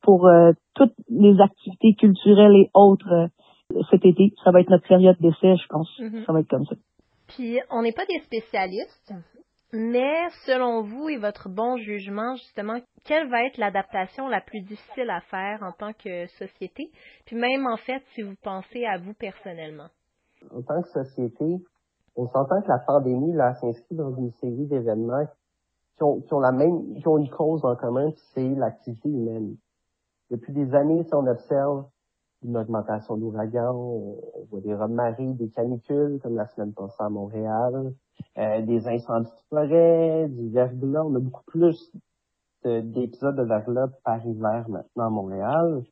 pour 0.01 0.27
euh, 0.27 0.51
toutes 0.75 0.93
les 1.09 1.39
activités 1.39 1.95
culturelles 1.97 2.55
et 2.55 2.69
autres 2.73 3.11
euh, 3.11 3.81
cet 3.89 4.05
été. 4.05 4.33
Ça 4.43 4.51
va 4.51 4.59
être 4.59 4.69
notre 4.69 4.87
période 4.87 5.17
d'essai, 5.19 5.55
je 5.55 5.67
pense. 5.69 5.89
Mm-hmm. 5.99 6.25
Ça 6.25 6.33
va 6.33 6.41
être 6.41 6.49
comme 6.49 6.65
ça. 6.65 6.75
Puis, 7.29 7.59
on 7.69 7.81
n'est 7.81 7.93
pas 7.93 8.05
des 8.05 8.19
spécialistes, 8.25 9.13
mais 9.71 10.29
selon 10.45 10.81
vous 10.81 11.07
et 11.07 11.17
votre 11.17 11.47
bon 11.47 11.77
jugement, 11.77 12.35
justement, 12.35 12.77
quelle 13.05 13.29
va 13.29 13.45
être 13.45 13.57
l'adaptation 13.57 14.27
la 14.27 14.41
plus 14.41 14.61
difficile 14.61 15.09
à 15.09 15.21
faire 15.21 15.63
en 15.63 15.71
tant 15.71 15.93
que 15.93 16.27
société? 16.27 16.91
Puis 17.25 17.37
même, 17.37 17.65
en 17.67 17.77
fait, 17.77 18.03
si 18.13 18.21
vous 18.21 18.35
pensez 18.43 18.85
à 18.85 18.97
vous 18.97 19.13
personnellement. 19.13 19.87
En 20.53 20.61
tant 20.61 20.81
que 20.81 20.89
société, 20.89 21.63
on 22.17 22.27
s'entend 22.27 22.61
que 22.61 22.67
la 22.67 22.83
pandémie, 22.85 23.33
là, 23.33 23.53
s'inscrit 23.61 23.95
dans 23.95 24.13
une 24.15 24.31
série 24.41 24.67
d'événements 24.67 25.25
qui 26.01 26.33
ont, 26.33 26.39
la 26.39 26.51
même, 26.51 26.95
qui 26.95 27.07
ont 27.07 27.17
une 27.19 27.29
cause 27.29 27.63
en 27.63 27.75
commun, 27.75 28.09
c'est 28.33 28.55
l'activité 28.55 29.09
humaine. 29.09 29.55
Depuis 30.31 30.53
des 30.53 30.73
années, 30.73 31.03
si 31.03 31.13
on 31.13 31.27
observe 31.27 31.85
une 32.43 32.57
augmentation 32.57 33.17
d'ouragans, 33.17 33.75
on, 33.75 34.19
voit 34.49 34.61
des 34.61 34.73
marées, 34.73 35.33
des 35.33 35.49
canicules, 35.49 36.19
comme 36.23 36.35
la 36.35 36.47
semaine 36.47 36.73
passée 36.73 36.95
à 36.99 37.09
Montréal, 37.09 37.93
euh, 38.37 38.61
des 38.65 38.87
incendies 38.87 39.29
de 39.29 39.47
forêt, 39.49 40.27
du 40.29 40.49
verglas. 40.49 41.03
On 41.05 41.15
a 41.15 41.19
beaucoup 41.19 41.43
plus 41.45 41.77
d'épisodes 42.63 43.35
de, 43.35 43.43
verglas 43.43 43.89
par 44.03 44.25
hiver 44.25 44.65
maintenant 44.69 45.05
à 45.05 45.09
Montréal. 45.09 45.83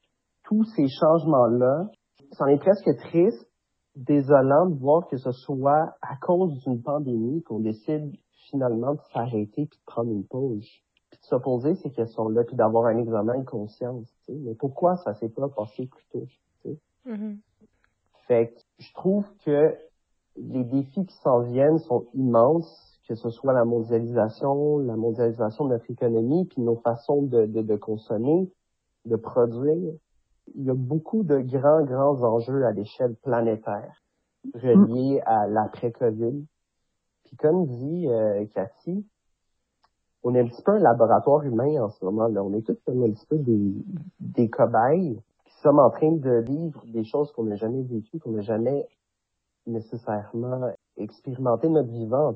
Tous 0.45 0.63
ces 0.75 0.87
changements-là, 0.87 1.89
c'en 2.31 2.47
est 2.47 2.57
presque 2.57 2.97
triste, 2.97 3.47
désolant 3.95 4.69
de 4.69 4.79
voir 4.79 5.07
que 5.07 5.17
ce 5.17 5.31
soit 5.31 5.93
à 6.01 6.15
cause 6.21 6.57
d'une 6.63 6.81
pandémie 6.81 7.43
qu'on 7.43 7.59
décide 7.59 8.11
finalement 8.49 8.93
de 8.93 9.01
s'arrêter 9.13 9.65
puis 9.65 9.79
de 9.79 9.85
prendre 9.85 10.11
une 10.11 10.25
pause 10.25 10.67
puis 11.09 11.19
de 11.19 11.25
se 11.25 11.35
poser 11.35 11.75
ces 11.75 11.89
questions-là, 11.89 12.43
puis 12.43 12.55
d'avoir 12.55 12.85
un 12.85 12.97
examen 12.97 13.39
de 13.39 13.45
conscience. 13.45 14.07
Mais 14.27 14.53
pourquoi 14.53 14.97
ça 14.97 15.15
s'est 15.15 15.29
pas 15.29 15.49
passé 15.49 15.87
plus 15.87 16.05
tôt? 16.11 16.27
Mm-hmm. 17.07 17.37
Fait 18.27 18.53
que 18.53 18.59
je 18.77 18.93
trouve 18.93 19.25
que 19.43 19.75
les 20.37 20.63
défis 20.63 21.05
qui 21.05 21.15
s'en 21.17 21.39
viennent 21.39 21.79
sont 21.79 22.05
immenses, 22.13 22.99
que 23.07 23.15
ce 23.15 23.29
soit 23.31 23.53
la 23.53 23.65
mondialisation, 23.65 24.77
la 24.77 24.95
mondialisation 24.95 25.65
de 25.65 25.71
notre 25.71 25.89
économie, 25.89 26.45
puis 26.45 26.61
nos 26.61 26.75
façons 26.75 27.23
de, 27.23 27.47
de, 27.47 27.61
de 27.63 27.75
consommer, 27.75 28.51
de 29.05 29.15
produire. 29.15 29.93
Il 30.55 30.63
y 30.63 30.69
a 30.69 30.75
beaucoup 30.75 31.23
de 31.23 31.39
grands, 31.39 31.83
grands 31.83 32.21
enjeux 32.23 32.65
à 32.65 32.71
l'échelle 32.71 33.15
planétaire 33.15 34.03
reliés 34.53 35.21
à 35.25 35.47
l'après-COVID. 35.47 36.45
Puis 37.29 37.37
comme 37.37 37.67
dit 37.67 38.07
euh, 38.07 38.43
Cathy, 38.55 39.05
on 40.23 40.33
est 40.33 40.41
un 40.41 40.47
petit 40.47 40.63
peu 40.63 40.71
un 40.71 40.79
laboratoire 40.79 41.43
humain 41.43 41.83
en 41.83 41.89
ce 41.89 42.03
moment. 42.03 42.27
Là. 42.27 42.43
On 42.43 42.53
est 42.53 42.65
tous 42.65 42.77
comme 42.85 43.03
un 43.03 43.11
petit 43.11 43.25
peu 43.27 43.37
des, 43.37 43.73
des 44.19 44.49
cobayes 44.49 45.21
qui 45.45 45.53
sommes 45.61 45.79
en 45.79 45.91
train 45.91 46.11
de 46.11 46.41
vivre 46.41 46.83
des 46.87 47.03
choses 47.03 47.31
qu'on 47.33 47.43
n'a 47.43 47.55
jamais 47.55 47.83
vécues, 47.83 48.19
qu'on 48.19 48.31
n'a 48.31 48.41
jamais 48.41 48.87
nécessairement 49.67 50.71
expérimenté 50.97 51.69
notre 51.69 51.89
vivant. 51.89 52.35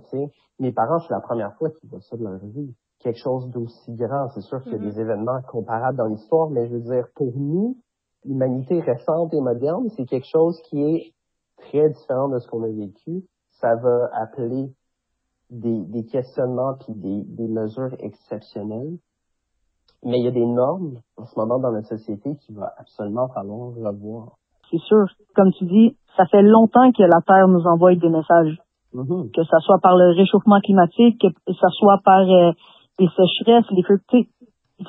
Mes 0.59 0.71
parents, 0.71 0.99
c'est 0.99 1.13
la 1.13 1.21
première 1.21 1.55
fois 1.55 1.71
qu'ils 1.71 1.89
voient 1.89 2.01
ça 2.01 2.15
de 2.15 2.23
leur 2.23 2.37
vie. 2.37 2.75
Quelque 2.99 3.19
chose 3.19 3.49
d'aussi 3.49 3.95
grand. 3.95 4.29
C'est 4.29 4.41
sûr 4.41 4.61
qu'il 4.61 4.73
y 4.73 4.75
a 4.75 4.77
des 4.77 4.91
mm-hmm. 4.91 4.99
événements 5.01 5.41
comparables 5.49 5.97
dans 5.97 6.05
l'histoire, 6.05 6.51
mais 6.51 6.67
je 6.67 6.73
veux 6.73 6.81
dire, 6.81 7.07
pour 7.15 7.33
nous, 7.35 7.77
l'humanité 8.23 8.79
récente 8.79 9.33
et 9.33 9.41
moderne, 9.41 9.89
c'est 9.97 10.05
quelque 10.05 10.27
chose 10.27 10.61
qui 10.69 10.83
est 10.83 11.13
très 11.57 11.89
différent 11.89 12.29
de 12.29 12.37
ce 12.37 12.47
qu'on 12.47 12.61
a 12.61 12.69
vécu. 12.69 13.23
Ça 13.59 13.75
va 13.75 14.09
appeler 14.13 14.71
des, 15.53 15.85
des 15.85 16.05
questionnements 16.05 16.73
puis 16.79 16.93
des, 16.95 17.23
des 17.23 17.47
mesures 17.47 17.93
exceptionnelles. 17.99 18.97
Mais 20.03 20.19
il 20.19 20.25
y 20.25 20.27
a 20.27 20.31
des 20.31 20.45
normes 20.45 20.99
en 21.15 21.25
ce 21.25 21.39
moment 21.39 21.59
dans 21.59 21.71
la 21.71 21.83
société 21.83 22.35
qu'il 22.41 22.55
va 22.55 22.73
absolument 22.77 23.29
falloir 23.29 23.73
revoir. 23.73 24.33
C'est 24.69 24.81
sûr. 24.81 25.05
Comme 25.35 25.51
tu 25.53 25.65
dis, 25.65 25.95
ça 26.17 26.25
fait 26.25 26.41
longtemps 26.41 26.91
que 26.91 27.03
la 27.03 27.21
Terre 27.25 27.47
nous 27.47 27.63
envoie 27.65 27.95
des 27.95 28.09
messages. 28.09 28.57
Mm-hmm. 28.93 29.31
Que 29.31 29.43
ça 29.45 29.59
soit 29.59 29.79
par 29.81 29.95
le 29.95 30.15
réchauffement 30.15 30.59
climatique, 30.59 31.21
que 31.21 31.53
ça 31.53 31.69
soit 31.69 31.99
par 32.03 32.21
euh, 32.21 32.51
des 32.99 33.07
sécheresses, 33.15 33.65
les 33.71 33.83
feux. 33.83 34.01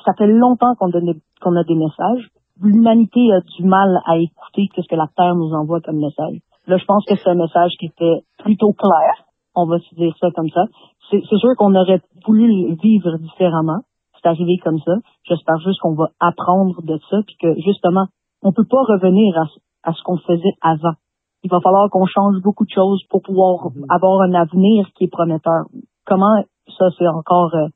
Ça 0.05 0.13
fait 0.19 0.27
longtemps 0.27 0.75
qu'on 0.77 0.91
qu'on 0.91 1.57
a 1.57 1.65
des 1.65 1.75
messages. 1.77 2.29
L'humanité 2.61 3.21
a 3.33 3.41
du 3.41 3.65
mal 3.65 4.01
à 4.07 4.17
écouter 4.17 4.69
ce 4.77 4.89
que 4.89 4.97
la 4.97 5.09
Terre 5.17 5.35
nous 5.35 5.53
envoie 5.53 5.81
comme 5.81 5.99
message. 5.99 6.39
Là, 6.67 6.77
je 6.77 6.85
pense 6.85 7.05
que 7.05 7.15
c'est 7.17 7.29
un 7.29 7.35
message 7.35 7.73
qui 7.79 7.87
était 7.87 8.25
plutôt 8.39 8.73
clair 8.73 9.25
on 9.55 9.67
va 9.67 9.79
se 9.79 9.95
dire 9.95 10.15
ça 10.21 10.31
comme 10.35 10.49
ça. 10.51 10.65
C'est 11.11 11.23
sûr 11.23 11.51
qu'on 11.59 11.75
aurait 11.75 12.01
voulu 12.27 12.75
vivre 12.83 13.19
différemment. 13.19 13.81
C'est 14.17 14.29
arrivé 14.29 14.57
comme 14.63 14.79
ça. 14.79 14.93
J'espère 15.25 15.59
juste 15.59 15.81
qu'on 15.81 15.95
va 15.95 16.09
apprendre 16.19 16.81
de 16.83 16.99
ça, 17.11 17.19
puis 17.27 17.37
que 17.41 17.55
justement, 17.61 18.07
on 18.43 18.53
peut 18.53 18.67
pas 18.69 18.83
revenir 18.83 19.35
à, 19.83 19.93
ce 19.93 20.03
qu'on 20.03 20.19
faisait 20.19 20.55
avant. 20.63 20.95
Il 21.43 21.51
va 21.51 21.61
falloir 21.61 21.91
qu'on 21.91 22.07
change 22.07 22.41
beaucoup 22.43 22.65
de 22.65 22.71
choses 22.71 23.03
pour 23.11 23.23
pouvoir 23.23 23.69
mm-hmm. 23.69 23.85
avoir 23.91 24.23
un 24.23 24.35
avenir 24.35 24.89
qui 24.97 25.05
est 25.05 25.13
prometteur. 25.13 25.65
Comment 26.07 26.43
ça, 26.79 26.87
c'est 26.99 27.07
encore 27.07 27.55
euh, 27.55 27.69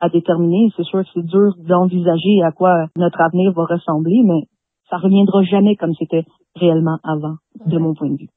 à 0.00 0.08
déterminer? 0.08 0.70
C'est 0.76 0.84
sûr 0.84 1.02
que 1.02 1.08
c'est 1.14 1.24
dur 1.24 1.52
d'envisager 1.58 2.42
à 2.42 2.50
quoi 2.50 2.86
notre 2.96 3.20
avenir 3.20 3.52
va 3.52 3.64
ressembler, 3.64 4.22
mais 4.24 4.42
ça 4.90 4.96
reviendra 4.96 5.42
jamais 5.44 5.76
comme 5.76 5.94
c'était 5.94 6.24
réellement 6.56 6.98
avant, 7.04 7.36
de 7.64 7.78
mon 7.78 7.94
point 7.94 8.10
de 8.10 8.16
vue 8.16 8.28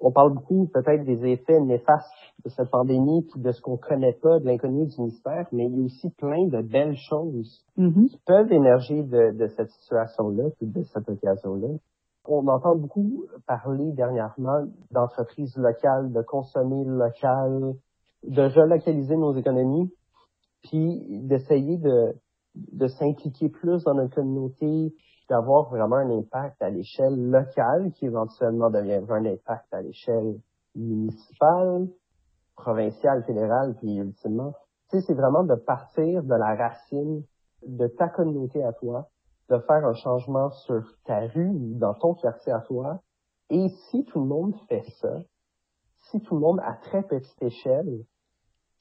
on 0.00 0.12
parle 0.12 0.34
beaucoup 0.34 0.68
peut-être 0.72 1.04
des 1.04 1.24
effets 1.26 1.60
néfastes 1.60 2.12
de 2.44 2.50
cette 2.50 2.70
pandémie, 2.70 3.26
puis 3.30 3.40
de 3.40 3.50
ce 3.50 3.60
qu'on 3.60 3.76
connaît 3.76 4.12
pas, 4.12 4.38
de 4.38 4.46
l'inconnu 4.46 4.86
du 4.86 5.00
mystère, 5.00 5.46
mais 5.52 5.66
il 5.66 5.76
y 5.78 5.82
a 5.82 5.84
aussi 5.84 6.10
plein 6.10 6.46
de 6.46 6.62
belles 6.62 6.96
choses 6.96 7.64
mm-hmm. 7.76 8.08
qui 8.08 8.20
peuvent 8.26 8.52
émerger 8.52 9.02
de, 9.02 9.32
de 9.36 9.46
cette 9.48 9.70
situation-là, 9.70 10.44
puis 10.58 10.66
de 10.66 10.82
cette 10.84 11.08
occasion-là. 11.08 11.68
On 12.26 12.46
entend 12.46 12.76
beaucoup 12.76 13.24
parler 13.46 13.90
dernièrement 13.92 14.66
d'entreprises 14.90 15.56
locales, 15.56 16.12
de 16.12 16.22
consommer 16.22 16.84
local, 16.84 17.74
de 18.22 18.42
relocaliser 18.42 19.16
nos 19.16 19.34
économies. 19.34 19.90
puis 20.62 21.02
d'essayer 21.22 21.78
de, 21.78 22.14
de 22.54 22.86
s'impliquer 22.86 23.48
plus 23.48 23.82
dans 23.84 23.94
notre 23.94 24.14
communauté, 24.14 24.92
d'avoir 25.28 25.68
vraiment 25.68 25.96
un 25.96 26.10
impact 26.10 26.60
à 26.62 26.70
l'échelle 26.70 27.30
locale 27.30 27.92
qui 27.92 28.06
éventuellement 28.06 28.70
deviendra 28.70 29.16
un 29.16 29.26
impact 29.26 29.72
à 29.72 29.82
l'échelle 29.82 30.40
municipale, 30.74 31.88
provinciale, 32.56 33.24
fédérale, 33.24 33.74
puis 33.76 33.96
ultimement. 33.96 34.54
Tu 34.90 34.98
sais, 34.98 35.06
c'est 35.06 35.14
vraiment 35.14 35.44
de 35.44 35.54
partir 35.54 36.22
de 36.22 36.34
la 36.34 36.54
racine 36.54 37.22
de 37.66 37.86
ta 37.88 38.08
communauté 38.08 38.62
à 38.64 38.72
toi, 38.72 39.08
de 39.50 39.58
faire 39.58 39.84
un 39.84 39.94
changement 39.94 40.50
sur 40.50 40.82
ta 41.04 41.20
rue, 41.20 41.52
dans 41.76 41.94
ton 41.94 42.14
quartier 42.14 42.52
à 42.52 42.60
toi. 42.60 43.00
Et 43.50 43.68
si 43.90 44.04
tout 44.04 44.20
le 44.20 44.26
monde 44.26 44.54
fait 44.68 44.84
ça, 45.00 45.20
si 46.10 46.20
tout 46.20 46.34
le 46.34 46.40
monde 46.40 46.60
à 46.60 46.74
très 46.74 47.02
petite 47.02 47.42
échelle, 47.42 48.04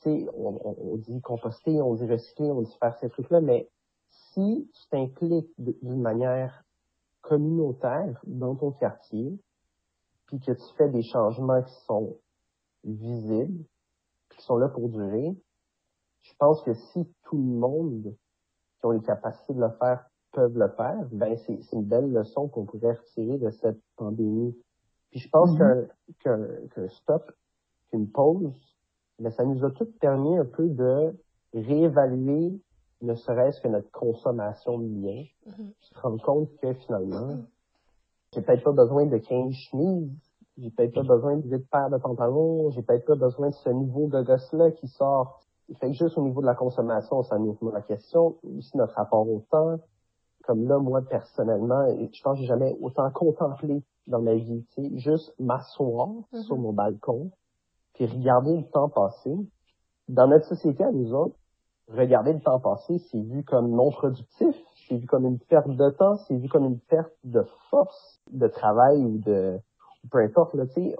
tu 0.01 0.09
sais, 0.09 0.27
on, 0.35 0.97
dit 0.97 1.19
composter, 1.21 1.81
on 1.81 1.95
dit 1.95 2.05
recycler, 2.05 2.51
on 2.51 2.61
dit 2.61 2.77
faire 2.79 2.95
ces 2.99 3.09
trucs-là, 3.09 3.41
mais 3.41 3.67
si 4.37 4.69
tu 4.71 4.89
t'impliques 4.89 5.51
d'une 5.57 6.01
manière 6.01 6.63
communautaire 7.21 8.21
dans 8.25 8.55
ton 8.55 8.71
quartier, 8.71 9.39
puis 10.27 10.39
que 10.39 10.51
tu 10.51 10.75
fais 10.77 10.89
des 10.89 11.01
changements 11.01 11.63
qui 11.63 11.73
sont 11.85 12.17
visibles, 12.83 13.63
qui 14.29 14.41
sont 14.43 14.57
là 14.57 14.69
pour 14.69 14.89
durer, 14.89 15.35
je 16.21 16.33
pense 16.37 16.61
que 16.61 16.73
si 16.73 17.07
tout 17.23 17.37
le 17.37 17.59
monde 17.59 18.15
qui 18.79 18.85
ont 18.85 18.91
les 18.91 19.01
capacités 19.01 19.53
de 19.53 19.59
le 19.59 19.71
faire 19.79 20.05
peuvent 20.33 20.57
le 20.57 20.69
faire, 20.69 21.07
ben 21.11 21.35
c'est 21.37 21.73
une 21.73 21.85
belle 21.85 22.11
leçon 22.11 22.47
qu'on 22.47 22.65
pourrait 22.65 22.93
retirer 22.93 23.39
de 23.39 23.49
cette 23.49 23.81
pandémie. 23.95 24.55
Puis 25.09 25.21
je 25.21 25.29
pense 25.29 25.49
mm-hmm. 25.57 25.87
qu'un 26.19 26.45
qu'un 26.75 26.87
stop, 26.89 27.31
qu'une 27.89 28.11
pause, 28.11 28.53
ben 29.17 29.31
ça 29.31 29.45
nous 29.45 29.65
a 29.65 29.71
tout 29.71 29.89
permis 29.99 30.37
un 30.37 30.45
peu 30.45 30.67
de 30.67 31.17
réévaluer 31.53 32.61
ne 33.01 33.13
serait-ce 33.15 33.61
que 33.61 33.67
notre 33.67 33.91
consommation 33.91 34.79
de 34.79 34.85
biens. 34.85 35.25
Mm-hmm. 35.47 35.73
Se 35.81 35.99
rendre 35.99 36.23
compte 36.23 36.49
que 36.61 36.73
finalement, 36.73 37.27
mm-hmm. 37.27 37.45
j'ai 38.33 38.41
peut-être 38.41 38.63
pas 38.63 38.71
besoin 38.71 39.05
de 39.05 39.17
15 39.17 39.53
chemises, 39.53 40.11
j'ai 40.57 40.71
peut-être 40.71 40.93
pas 40.93 41.03
besoin 41.03 41.37
de 41.37 41.47
8 41.47 41.69
paires 41.69 41.89
de 41.89 41.97
pantalons, 41.97 42.71
j'ai 42.71 42.81
peut-être 42.81 43.05
pas 43.05 43.15
besoin 43.15 43.49
de 43.49 43.55
ce 43.55 43.69
nouveau 43.69 44.07
de 44.07 44.21
gosse-là 44.21 44.71
qui 44.71 44.87
sort 44.87 45.41
fait 45.75 45.87
que 45.87 45.93
juste 45.93 46.17
au 46.17 46.21
niveau 46.21 46.41
de 46.41 46.45
la 46.45 46.55
consommation, 46.55 47.23
ça 47.23 47.37
nous 47.37 47.53
pose 47.53 47.73
la 47.73 47.81
question. 47.81 48.37
Aussi 48.57 48.75
notre 48.77 48.93
rapport 48.95 49.27
au 49.29 49.43
temps. 49.51 49.77
Comme 50.43 50.65
là, 50.65 50.79
moi, 50.79 51.01
personnellement, 51.01 51.85
je 51.89 52.21
pense 52.23 52.35
que 52.35 52.41
j'ai 52.41 52.47
jamais 52.47 52.73
autant 52.79 53.11
contemplé 53.11 53.83
dans 54.07 54.21
ma 54.21 54.35
vie. 54.35 54.65
Tu 54.75 54.89
sais, 54.89 54.97
juste 54.97 55.33
m'asseoir 55.39 56.07
mm-hmm. 56.07 56.43
sur 56.43 56.57
mon 56.57 56.71
balcon, 56.71 57.31
puis 57.93 58.05
regarder 58.05 58.55
le 58.55 58.63
temps 58.63 58.87
passer. 58.87 59.35
Dans 60.07 60.27
notre 60.27 60.45
société, 60.45 60.85
à 60.85 60.91
nous 60.91 61.13
autres, 61.13 61.35
regarder 61.89 62.33
le 62.33 62.39
temps 62.39 62.59
passer, 62.59 62.97
c'est 63.11 63.21
vu 63.21 63.43
comme 63.43 63.71
non 63.71 63.91
productif, 63.91 64.55
c'est 64.87 64.97
vu 64.97 65.07
comme 65.07 65.25
une 65.25 65.39
perte 65.39 65.69
de 65.69 65.89
temps, 65.91 66.17
c'est 66.27 66.35
vu 66.35 66.49
comme 66.49 66.65
une 66.65 66.79
perte 66.79 67.13
de 67.23 67.43
force 67.69 68.19
de 68.31 68.47
travail 68.47 69.03
ou 69.03 69.17
de 69.19 69.59
peu 70.11 70.19
importe. 70.19 70.53
Là, 70.53 70.65
tu 70.67 70.73
sais, 70.73 70.95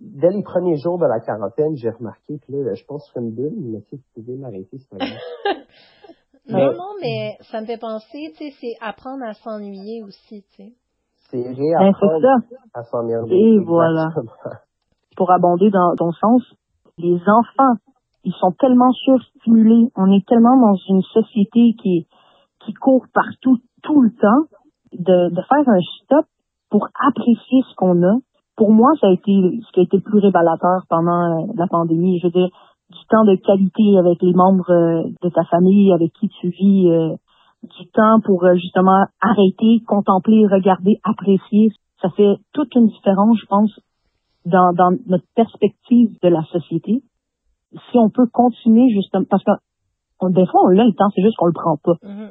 dès 0.00 0.30
les 0.30 0.42
premiers 0.42 0.76
jours 0.76 0.98
de 0.98 1.06
la 1.06 1.20
quarantaine, 1.20 1.76
j'ai 1.76 1.90
remarqué 1.90 2.38
que 2.38 2.52
là, 2.52 2.74
je 2.74 2.84
pense 2.84 3.10
que 3.12 3.20
une 3.20 3.32
bulle, 3.32 3.54
mais 3.56 3.82
tu 3.82 3.96
pouvez 4.14 4.36
m'arrêter, 4.36 4.78
c'est 4.78 4.98
pas 4.98 5.04
non, 6.48 6.72
non, 6.72 6.94
mais 7.00 7.36
ça 7.50 7.60
me 7.60 7.66
fait 7.66 7.78
penser, 7.78 8.32
tu 8.36 8.50
sais, 8.50 8.54
c'est 8.60 8.74
apprendre 8.80 9.24
à 9.24 9.34
s'ennuyer 9.34 10.02
aussi, 10.02 10.44
tu 10.50 10.64
sais. 10.64 10.72
C'est 11.30 11.42
ben, 11.42 11.54
réapprendre 11.54 12.26
à 12.74 12.82
s'ennuyer. 12.84 13.56
Et 13.56 13.58
voilà. 13.64 14.10
Pour 15.16 15.30
abonder 15.30 15.70
dans 15.70 15.94
ton 15.96 16.10
sens, 16.12 16.42
les 16.98 17.16
enfants, 17.16 17.76
ils 18.24 18.34
sont 18.34 18.52
tellement 18.52 18.92
surstimulés. 18.92 19.88
On 19.96 20.10
est 20.12 20.26
tellement 20.26 20.56
dans 20.56 20.76
une 20.88 21.02
société 21.02 21.74
qui, 21.82 22.06
qui 22.64 22.72
court 22.74 23.04
partout 23.12 23.58
tout 23.82 24.00
le 24.00 24.10
temps. 24.10 24.48
De, 24.92 25.30
de 25.30 25.42
faire 25.48 25.66
un 25.66 25.80
stop 26.04 26.26
pour 26.68 26.86
apprécier 27.08 27.62
ce 27.70 27.74
qu'on 27.76 28.02
a, 28.02 28.14
pour 28.56 28.72
moi, 28.72 28.90
ça 29.00 29.06
a 29.06 29.10
été 29.10 29.32
ce 29.32 29.72
qui 29.72 29.80
a 29.80 29.82
été 29.84 29.96
le 29.96 30.02
plus 30.02 30.18
révélateur 30.18 30.82
pendant 30.88 31.40
euh, 31.40 31.46
la 31.56 31.66
pandémie. 31.66 32.18
Je 32.20 32.26
veux 32.26 32.32
dire, 32.32 32.50
du 32.90 32.98
temps 33.08 33.24
de 33.24 33.36
qualité 33.36 33.96
avec 33.98 34.20
les 34.20 34.34
membres 34.34 34.70
euh, 34.70 35.04
de 35.22 35.28
ta 35.30 35.44
famille, 35.44 35.92
avec 35.92 36.12
qui 36.12 36.28
tu 36.28 36.50
vis, 36.50 36.90
euh, 36.90 37.16
du 37.62 37.88
temps 37.92 38.20
pour 38.24 38.44
justement 38.54 39.06
arrêter, 39.20 39.82
contempler, 39.86 40.46
regarder, 40.46 41.00
apprécier. 41.04 41.70
Ça 42.02 42.10
fait 42.10 42.36
toute 42.52 42.74
une 42.74 42.88
différence, 42.88 43.38
je 43.40 43.46
pense, 43.46 43.80
dans, 44.44 44.72
dans 44.72 44.90
notre 45.06 45.26
perspective 45.34 46.18
de 46.22 46.28
la 46.28 46.42
société. 46.52 47.02
Si 47.90 47.98
on 47.98 48.10
peut 48.10 48.26
continuer 48.32 48.92
justement, 48.92 49.24
parce 49.28 49.44
que 49.44 49.52
des 50.30 50.46
fois, 50.46 50.60
on 50.64 50.78
a 50.78 50.84
le 50.84 50.92
temps, 50.92 51.08
c'est 51.14 51.22
juste 51.22 51.36
qu'on 51.36 51.46
le 51.46 51.52
prend 51.52 51.76
pas. 51.82 51.94
Mm-hmm. 52.04 52.30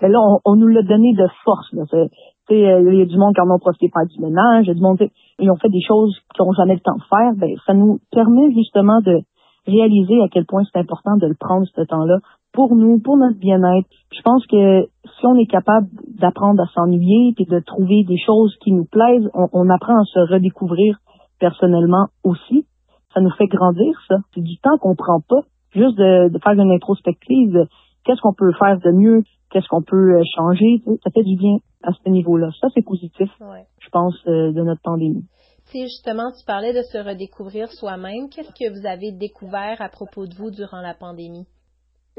Mais 0.00 0.08
là, 0.08 0.18
on, 0.44 0.56
nous 0.56 0.68
l'a 0.68 0.82
donné 0.82 1.12
de 1.12 1.26
force. 1.44 1.70
Là. 1.72 1.82
Euh, 1.92 2.08
il 2.50 2.98
y 2.98 3.02
a 3.02 3.06
du 3.06 3.18
monde 3.18 3.34
qui 3.34 3.40
en 3.40 3.50
ont 3.50 3.58
profité 3.58 3.88
pour 3.88 4.00
faire 4.00 4.08
du 4.08 4.20
ménage, 4.20 4.64
il 4.64 4.68
y 4.68 4.70
a 4.70 4.74
du 4.74 4.80
monde 4.80 4.98
ils 5.38 5.50
ont 5.50 5.56
fait 5.56 5.68
des 5.68 5.82
choses 5.86 6.16
qu'ils 6.34 6.44
n'ont 6.44 6.52
jamais 6.52 6.74
le 6.74 6.80
temps 6.80 6.96
de 6.96 7.02
faire. 7.02 7.32
Ben, 7.36 7.54
ça 7.66 7.74
nous 7.74 7.98
permet 8.10 8.52
justement 8.52 9.00
de 9.00 9.20
réaliser 9.66 10.20
à 10.22 10.28
quel 10.28 10.46
point 10.46 10.62
c'est 10.64 10.78
important 10.78 11.16
de 11.16 11.26
le 11.26 11.34
prendre 11.34 11.66
ce 11.74 11.82
temps-là 11.82 12.18
pour 12.52 12.76
nous, 12.76 13.00
pour 13.00 13.16
notre 13.16 13.38
bien-être. 13.38 13.88
Je 14.12 14.22
pense 14.22 14.46
que 14.46 14.84
si 14.84 15.26
on 15.26 15.34
est 15.36 15.46
capable 15.46 15.88
d'apprendre 16.18 16.62
à 16.62 16.66
s'ennuyer 16.66 17.34
et 17.36 17.44
de 17.44 17.60
trouver 17.60 18.04
des 18.06 18.18
choses 18.18 18.54
qui 18.62 18.72
nous 18.72 18.84
plaisent, 18.84 19.28
on, 19.34 19.68
apprend 19.70 20.00
à 20.00 20.04
se 20.04 20.32
redécouvrir 20.32 20.98
personnellement 21.40 22.06
aussi. 22.22 22.66
Ça 23.14 23.20
nous 23.20 23.30
fait 23.38 23.46
grandir, 23.46 23.94
ça. 24.08 24.16
C'est 24.34 24.42
du 24.42 24.58
temps 24.58 24.76
qu'on 24.78 24.94
prend 24.94 25.20
pas. 25.20 25.42
Juste 25.72 25.96
de, 25.96 26.28
de 26.28 26.38
faire 26.38 26.52
une 26.52 26.72
introspective. 26.72 27.66
Qu'est-ce 28.04 28.20
qu'on 28.20 28.34
peut 28.34 28.52
faire 28.52 28.78
de 28.78 28.90
mieux? 28.90 29.22
qu'est-ce 29.54 29.68
qu'on 29.68 29.82
peut 29.82 30.16
euh, 30.16 30.22
changer? 30.34 30.82
Ça 31.04 31.10
fait 31.10 31.22
du 31.22 31.36
bien 31.36 31.58
à 31.84 31.92
ce 31.92 32.10
niveau-là. 32.10 32.50
Ça, 32.60 32.66
c'est 32.74 32.84
positif, 32.84 33.30
je 33.78 33.88
pense, 33.90 34.16
euh, 34.26 34.52
de 34.52 34.62
notre 34.62 34.82
pandémie. 34.82 35.24
Si 35.66 35.82
justement, 35.82 36.30
tu 36.32 36.44
parlais 36.44 36.74
de 36.74 36.82
se 36.82 36.98
redécouvrir 36.98 37.68
soi-même. 37.72 38.28
Qu'est-ce 38.28 38.52
que 38.52 38.78
vous 38.78 38.86
avez 38.86 39.12
découvert 39.12 39.80
à 39.80 39.88
propos 39.88 40.26
de 40.26 40.34
vous 40.34 40.50
durant 40.50 40.82
la 40.82 40.94
pandémie? 40.94 41.46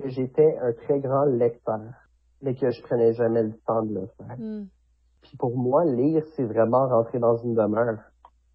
J'étais 0.04 0.58
un 0.62 0.74
très 0.74 1.00
grand 1.00 1.26
lecteur, 1.26 1.82
mais 2.42 2.56
que 2.56 2.72
je 2.72 2.82
prenais 2.82 3.14
jamais 3.14 3.44
le 3.44 3.54
temps 3.68 3.84
de 3.84 3.94
le 3.94 4.08
faire. 4.18 4.38
Hmm. 4.38 4.66
Puis 5.22 5.38
pour 5.38 5.56
moi, 5.58 5.86
lire, 5.86 6.24
c'est 6.36 6.44
vraiment 6.46 6.88
rentrer 6.88 7.20
dans 7.20 7.38
une 7.38 7.54
demeure 7.54 8.00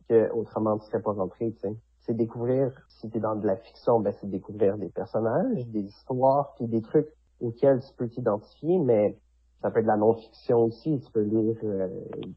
que 0.09 0.33
autrement 0.33 0.79
tu 0.79 0.87
serais 0.87 1.03
pas 1.03 1.13
rentré, 1.13 1.53
tu 1.53 1.59
sais. 1.61 1.77
C'est 2.11 2.17
découvrir, 2.17 2.73
si 2.89 3.09
tu 3.09 3.19
es 3.19 3.21
dans 3.21 3.37
de 3.37 3.47
la 3.47 3.55
fiction, 3.55 4.01
ben 4.01 4.13
c'est 4.21 4.29
découvrir 4.29 4.77
des 4.77 4.89
personnages, 4.89 5.65
des 5.69 5.83
histoires, 5.83 6.55
puis 6.57 6.67
des 6.67 6.83
trucs 6.83 7.07
auxquels 7.41 7.79
tu 7.79 7.95
peux 7.97 8.09
t'identifier, 8.09 8.81
mais 8.81 9.17
ça 9.63 9.71
peut 9.71 9.79
être 9.79 9.85
de 9.85 9.91
la 9.91 9.97
non-fiction 9.97 10.65
aussi. 10.65 10.99
Tu 10.99 11.13
peux 11.13 11.23
lire 11.23 11.55
euh, 11.63 11.89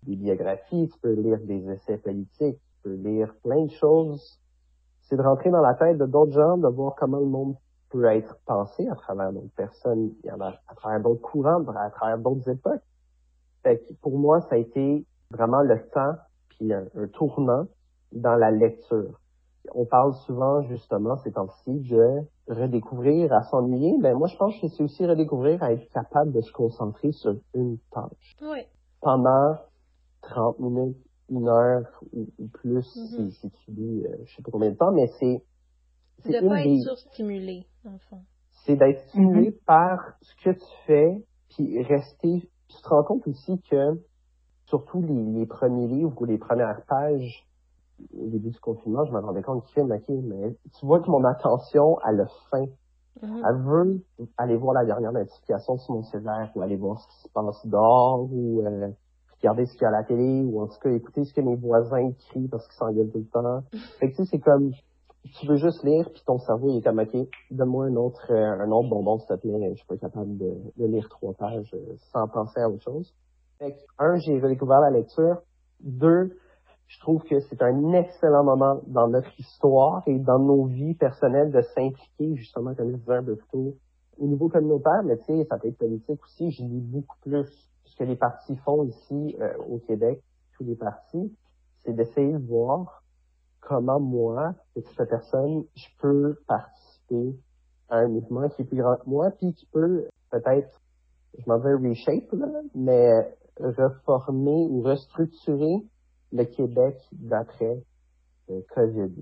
des 0.03 0.15
biographies, 0.15 0.89
tu 0.89 1.00
peux 1.00 1.13
lire 1.13 1.39
des 1.39 1.68
essais 1.72 1.98
politiques, 1.98 2.60
tu 2.60 2.82
peux 2.84 2.94
lire 2.94 3.34
plein 3.44 3.65
de 3.65 3.72
choses. 3.72 4.39
C'est 5.01 5.18
de 5.18 5.24
rentrer 5.24 5.50
dans 5.50 5.62
la 5.62 5.74
tête 5.74 5.98
de 5.98 6.06
d'autres 6.06 6.34
gens, 6.34 6.58
de 6.58 6.68
voir 6.68 6.94
comment 6.96 7.18
le 7.18 7.25
monde 7.25 7.56
peut 7.89 8.06
être 8.06 8.38
pensé 8.46 8.88
à 8.88 8.96
travers 8.96 9.34
d'autres 9.34 9.56
personnes, 9.56 10.12
à 10.30 10.75
travers 10.75 11.00
d'autres 11.00 11.22
courants, 11.22 11.65
à 11.65 11.89
travers 11.89 12.20
d'autres 12.20 12.48
époques. 12.48 12.84
Pour 14.03 14.20
moi, 14.20 14.39
ça 14.42 14.53
a 14.53 14.58
été 14.60 15.03
vraiment 15.32 15.63
le 15.63 15.82
temps 15.89 16.13
puis 16.50 16.72
un 16.72 17.08
tournant 17.13 17.65
dans 18.12 18.36
la 18.36 18.51
lecture 18.51 19.20
on 19.72 19.86
parle 19.86 20.13
souvent 20.25 20.62
justement 20.63 21.17
ces 21.17 21.32
temps-ci 21.32 21.79
de 21.89 22.22
redécouvrir 22.48 23.32
à 23.34 23.43
s'ennuyer. 23.43 23.98
Ben 24.01 24.15
moi 24.17 24.27
je 24.27 24.36
pense 24.38 24.60
que 24.60 24.67
c'est 24.67 24.84
aussi 24.84 25.05
redécouvrir 25.05 25.62
à 25.63 25.74
être 25.74 25.88
capable 25.89 26.32
de 26.32 26.41
se 26.41 26.51
concentrer 26.51 27.12
sur 27.12 27.36
une 27.53 27.77
tâche. 27.91 28.36
Oui. 28.41 28.60
Pendant 29.01 29.58
30 30.22 30.60
minutes, 30.60 30.98
une 31.29 31.48
heure 31.48 31.86
ou, 32.13 32.27
plus 32.53 32.86
mm-hmm. 32.96 33.32
si, 33.32 33.50
tu 33.50 33.72
dis 33.72 34.05
euh, 34.05 34.15
je 34.25 34.36
sais 34.36 34.41
pas 34.43 34.51
combien 34.51 34.72
de 34.72 34.77
temps, 34.77 34.91
mais 34.91 35.08
c'est 35.20 35.43
c'est 36.20 36.41
de 36.41 36.48
pas 36.48 36.62
être 36.62 36.82
surstimulé, 36.84 37.65
en 37.86 37.98
fond. 38.10 38.22
C'est 38.65 38.75
d'être 38.75 39.01
stimulé 39.10 39.50
mm-hmm. 39.50 39.65
par 39.65 40.00
ce 40.22 40.36
que 40.43 40.51
tu 40.51 40.65
fais, 40.86 41.24
puis 41.50 41.82
rester. 41.84 42.50
tu 42.70 42.82
te 42.82 42.88
rends 42.88 43.03
compte 43.03 43.27
aussi 43.27 43.60
que 43.70 44.01
surtout 44.65 45.01
les, 45.01 45.39
les 45.39 45.46
premiers 45.46 45.88
livres 45.88 46.13
ou 46.22 46.25
les 46.25 46.38
premières 46.38 46.82
pages 46.88 47.46
au 48.18 48.28
début 48.30 48.50
du 48.50 48.60
confinement, 48.60 49.06
je 49.06 49.12
me 49.12 49.20
rendais 49.20 49.42
compte 49.42 49.64
que, 49.74 49.82
OK, 49.82 50.10
mais 50.10 50.56
tu 50.80 50.86
vois 50.86 51.00
que 51.00 51.10
mon 51.10 51.24
attention, 51.24 51.98
elle 52.08 52.22
a 52.22 52.28
faim. 52.50 52.66
Mm-hmm. 53.22 53.42
Elle 53.48 53.62
veut 53.62 54.28
aller 54.38 54.58
voir 54.58 54.74
la 54.74 54.86
dernière 54.86 55.12
notification 55.12 55.78
sur 55.78 55.94
mon 55.94 56.04
cellulaire 56.04 56.52
ou 56.56 56.62
aller 56.62 56.78
voir 56.78 57.00
ce 57.00 57.08
qui 57.08 57.22
se 57.24 57.30
passe 57.30 57.66
dehors 57.66 58.28
ou 58.32 58.62
euh, 58.66 58.90
regarder 59.40 59.66
ce 59.66 59.74
qu'il 59.74 59.84
y 59.84 59.86
a 59.86 59.90
à 59.90 59.92
la 59.92 60.04
télé 60.04 60.44
ou 60.44 60.62
en 60.62 60.68
tout 60.68 60.80
cas 60.82 60.90
écouter 60.90 61.24
ce 61.24 61.34
que 61.34 61.42
mes 61.42 61.56
voisins 61.56 62.12
crient 62.30 62.48
parce 62.48 62.68
qu'ils 62.68 62.78
s'engueulent 62.78 63.12
tout 63.12 63.20
le 63.20 63.26
temps. 63.26 63.62
Fait 64.00 64.10
que 64.10 64.16
tu 64.16 64.24
sais, 64.24 64.32
c'est 64.32 64.40
comme 64.40 64.72
tu 65.40 65.48
veux 65.48 65.58
juste 65.58 65.84
lire 65.84 66.10
puis 66.12 66.22
ton 66.26 66.38
cerveau 66.40 66.70
il 66.70 66.78
est 66.78 66.82
comme 66.82 67.00
ok 67.00 67.16
donne-moi 67.52 67.86
un 67.86 67.96
autre 67.96 68.26
euh, 68.30 68.60
un 68.60 68.70
autre 68.72 68.90
bonbon 68.90 69.20
s'il 69.20 69.28
te 69.28 69.42
plaît 69.42 69.70
je 69.72 69.78
suis 69.78 69.88
pas 69.88 69.98
capable 69.98 70.38
de, 70.38 70.54
de 70.78 70.86
lire 70.86 71.08
trois 71.10 71.34
pages 71.34 71.74
euh, 71.74 71.96
sans 72.12 72.28
penser 72.28 72.60
à 72.60 72.70
autre 72.70 72.84
chose 72.84 73.14
fait 73.58 73.72
que, 73.72 73.80
un 74.00 74.18
j'ai 74.18 74.40
redécouvert 74.40 74.82
la 74.82 74.92
lecture 74.92 75.38
deux 75.80 76.38
je 76.94 77.00
trouve 77.00 77.24
que 77.24 77.40
c'est 77.40 77.62
un 77.64 77.94
excellent 77.94 78.44
moment 78.44 78.80
dans 78.86 79.08
notre 79.08 79.40
histoire 79.40 80.04
et 80.06 80.20
dans 80.20 80.38
nos 80.38 80.66
vies 80.66 80.94
personnelles 80.94 81.52
de 81.52 81.62
s'impliquer, 81.62 82.36
justement, 82.36 82.76
comme 82.76 82.92
je 82.92 82.98
disais 82.98 83.16
un 83.16 83.24
peu 83.24 83.36
plus 83.36 83.48
tôt, 83.52 83.76
au 84.20 84.28
niveau 84.28 84.48
communautaire, 84.48 85.02
mais 85.04 85.18
tu 85.18 85.26
sais, 85.26 85.46
ça 85.50 85.58
peut 85.58 85.70
être 85.70 85.78
politique 85.78 86.24
aussi. 86.24 86.52
Je 86.52 86.64
lis 86.64 86.82
beaucoup 86.82 87.18
plus 87.22 87.48
ce 87.86 87.96
que 87.96 88.04
les 88.04 88.16
partis 88.16 88.56
font 88.58 88.84
ici 88.84 89.36
euh, 89.42 89.58
au 89.68 89.80
Québec, 89.80 90.22
tous 90.56 90.64
les 90.64 90.76
partis, 90.76 91.36
c'est 91.84 91.94
d'essayer 91.94 92.34
de 92.34 92.46
voir 92.46 93.04
comment 93.60 94.00
moi, 94.00 94.54
petite 94.76 95.04
personne, 95.10 95.64
je 95.76 95.88
peux 96.00 96.38
participer 96.48 97.36
à 97.90 97.98
un 97.98 98.08
mouvement 98.08 98.50
qui 98.50 98.62
est 98.62 98.66
plus 98.66 98.78
grand 98.78 98.98
que 98.98 99.10
moi, 99.10 99.32
puis 99.32 99.54
qui 99.54 99.66
peut 99.66 100.08
peut-être, 100.30 100.80
je 101.40 101.44
m'en 101.48 101.58
vais 101.58 101.74
reshape, 101.74 102.32
là, 102.34 102.48
mais 102.76 103.36
reformer 103.60 104.68
ou 104.70 104.82
restructurer 104.82 105.84
le 106.34 106.46
Québec 106.46 106.98
d'après 107.13 107.78
euh, 108.50 108.62
COVID. 108.74 109.13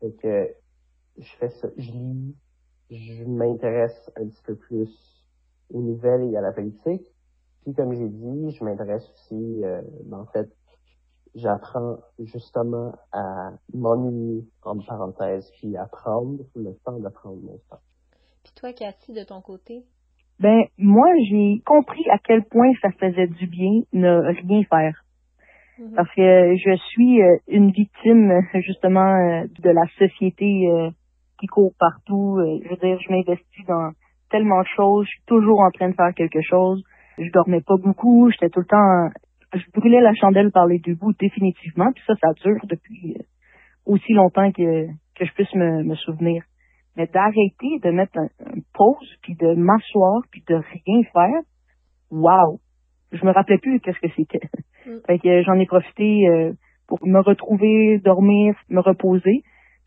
Fait 0.00 0.12
que 0.12 0.54
je 1.18 1.36
fais 1.36 1.50
ça, 1.50 1.68
je 1.76 1.92
lis, 1.92 2.34
je 2.90 3.24
m'intéresse 3.24 4.10
un 4.16 4.26
petit 4.26 4.42
peu 4.42 4.56
plus 4.56 4.90
aux 5.72 5.82
nouvelles 5.82 6.32
et 6.32 6.36
à 6.36 6.40
la 6.40 6.52
politique. 6.52 7.06
Puis 7.62 7.74
comme 7.74 7.92
j'ai 7.92 8.08
dit, 8.08 8.50
je 8.50 8.64
m'intéresse 8.64 9.08
aussi, 9.10 9.64
euh, 9.64 9.82
en 10.12 10.26
fait, 10.26 10.48
j'apprends 11.34 11.98
justement 12.18 12.92
à 13.12 13.50
m'ennuyer, 13.74 14.46
en 14.62 14.78
parenthèse, 14.78 15.50
puis 15.58 15.76
apprendre 15.76 16.44
le 16.54 16.74
temps 16.84 16.98
d'apprendre 16.98 17.42
mon 17.42 17.58
temps. 17.70 17.80
Puis 18.44 18.52
toi, 18.54 18.72
Cathy, 18.72 19.12
de 19.12 19.24
ton 19.24 19.40
côté? 19.40 19.84
Ben, 20.38 20.64
moi, 20.78 21.08
j'ai 21.28 21.62
compris 21.66 22.04
à 22.10 22.18
quel 22.18 22.44
point 22.44 22.70
ça 22.80 22.90
faisait 22.92 23.26
du 23.26 23.46
bien 23.46 23.82
ne 23.92 24.20
rien 24.46 24.62
faire. 24.64 25.05
Mhm. 25.78 25.94
Parce 25.94 26.10
que 26.14 26.56
je 26.56 26.76
suis 26.90 27.22
euh, 27.22 27.36
une 27.48 27.70
victime, 27.70 28.40
justement, 28.54 29.00
euh, 29.00 29.46
de 29.60 29.70
la 29.70 29.86
société 29.98 30.68
euh, 30.68 30.90
qui 31.38 31.46
court 31.46 31.72
partout. 31.78 32.38
Je 32.64 32.68
veux 32.68 32.76
dire, 32.76 32.98
je 33.00 33.12
m'investis 33.12 33.66
dans 33.66 33.90
tellement 34.30 34.62
de 34.62 34.68
choses. 34.74 35.06
Je 35.06 35.10
suis 35.10 35.24
toujours 35.26 35.60
en 35.60 35.70
train 35.70 35.90
de 35.90 35.94
faire 35.94 36.14
quelque 36.14 36.40
chose. 36.40 36.82
Je 37.18 37.30
dormais 37.30 37.60
pas 37.60 37.76
beaucoup. 37.76 38.30
J'étais 38.30 38.48
tout 38.48 38.60
le 38.60 38.66
temps... 38.66 39.08
Je 39.54 39.62
brûlais 39.72 40.00
la 40.00 40.14
chandelle 40.14 40.50
par 40.50 40.66
les 40.66 40.78
deux 40.78 40.94
bouts, 40.94 41.12
définitivement. 41.12 41.92
Puis 41.92 42.02
ça, 42.06 42.14
ça 42.20 42.32
dure 42.42 42.60
depuis 42.64 43.16
aussi 43.86 44.12
longtemps 44.12 44.50
que, 44.50 44.86
que 45.14 45.24
je 45.24 45.32
puisse 45.32 45.54
me, 45.54 45.94
souvenir. 45.94 46.42
Mais 46.96 47.06
d'arrêter 47.06 47.78
de 47.82 47.90
mettre 47.90 48.18
un, 48.18 48.28
pause, 48.74 49.08
puis 49.22 49.34
de 49.36 49.54
m'asseoir, 49.54 50.22
puis 50.30 50.42
de 50.48 50.54
rien 50.54 51.02
faire, 51.12 51.40
wow! 52.10 52.60
Je 53.12 53.24
me 53.24 53.32
rappelais 53.32 53.58
plus 53.58 53.80
qu'est-ce 53.80 54.00
que 54.00 54.12
c'était. 54.16 54.40
Mm. 54.86 54.98
Fait 55.06 55.18
que 55.18 55.42
j'en 55.42 55.58
ai 55.58 55.66
profité 55.66 56.28
euh, 56.28 56.52
pour 56.88 56.98
me 57.06 57.20
retrouver, 57.20 57.98
dormir, 57.98 58.54
me 58.70 58.80
reposer, 58.80 59.42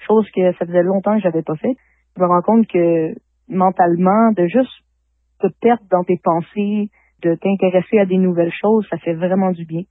chose 0.06 0.30
que 0.36 0.52
ça 0.54 0.66
faisait 0.66 0.84
longtemps 0.84 1.16
que 1.16 1.22
j'avais 1.22 1.42
pas 1.42 1.56
fait. 1.56 1.76
Je 2.16 2.22
me 2.22 2.28
rends 2.28 2.42
compte 2.42 2.68
que 2.68 3.14
mentalement, 3.48 4.32
de 4.34 4.48
juste 4.48 4.84
te 5.40 5.48
perdre 5.62 5.84
dans 5.90 6.04
tes 6.04 6.20
pensées, 6.22 6.90
de 7.24 7.36
t'intéresser 7.36 8.00
à 8.00 8.06
des 8.06 8.18
nouvelles 8.18 8.52
choses, 8.52 8.86
ça 8.90 8.98
fait 8.98 9.14
vraiment 9.14 9.52
du 9.52 9.66
bien. 9.66 9.84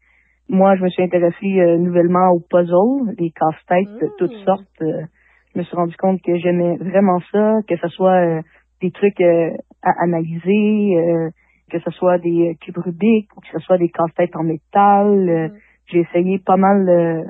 Moi, 0.50 0.76
je 0.76 0.82
me 0.82 0.88
suis 0.88 1.02
intéressée 1.02 1.60
euh, 1.60 1.76
nouvellement 1.76 2.30
aux 2.30 2.40
puzzles, 2.40 3.14
les 3.18 3.30
casse-têtes 3.30 4.00
de 4.00 4.10
toutes 4.18 4.32
mm. 4.32 4.44
sortes. 4.44 4.82
Euh, 4.82 5.02
je 5.54 5.60
me 5.60 5.64
suis 5.64 5.76
rendu 5.76 5.96
compte 5.96 6.20
que 6.22 6.36
j'aimais 6.36 6.76
vraiment 6.76 7.20
ça, 7.32 7.56
que 7.66 7.76
ce 7.76 7.88
soit 7.88 8.42
des 8.80 8.90
trucs 8.90 9.20
à 9.20 9.90
analyser, 10.02 10.94
que 11.70 11.78
ce 11.80 11.90
soit 11.90 12.18
des 12.18 12.56
cubes 12.60 12.78
Rubik 12.78 13.28
ou 13.36 13.40
que 13.40 13.48
ce 13.52 13.58
soit 13.60 13.78
des 13.78 13.88
casse-têtes 13.88 14.36
en 14.36 14.44
métal. 14.44 15.28
Euh, 15.28 15.48
mm. 15.48 15.52
J'ai 15.86 16.00
essayé 16.00 16.38
pas 16.38 16.56
mal 16.56 16.88
euh, 16.88 17.24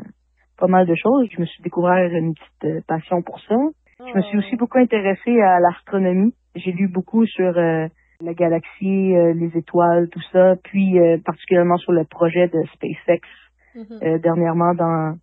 pas 0.58 0.66
mal 0.66 0.86
de 0.86 0.94
choses. 0.94 1.28
Je 1.32 1.40
me 1.40 1.46
suis 1.46 1.62
découvert 1.62 1.96
une 2.12 2.34
petite 2.34 2.64
euh, 2.64 2.80
passion 2.86 3.22
pour 3.22 3.40
ça. 3.40 3.56
Je 4.00 4.16
me 4.16 4.22
suis 4.22 4.38
aussi 4.38 4.54
oh. 4.54 4.58
beaucoup 4.58 4.78
intéressée 4.78 5.40
à 5.40 5.58
l'astronomie. 5.60 6.32
J'ai 6.54 6.72
lu 6.72 6.88
beaucoup 6.88 7.26
sur 7.26 7.52
la 7.52 8.34
galaxie, 8.34 9.12
les 9.12 9.50
étoiles, 9.56 10.08
tout 10.10 10.22
ça, 10.32 10.54
puis 10.62 10.96
particulièrement 11.24 11.76
sur 11.78 11.90
le 11.90 12.04
projet 12.04 12.46
de 12.46 12.62
SpaceX 12.74 13.20
mm-hmm. 13.74 14.20
dernièrement 14.20 14.74
dans 14.74 15.16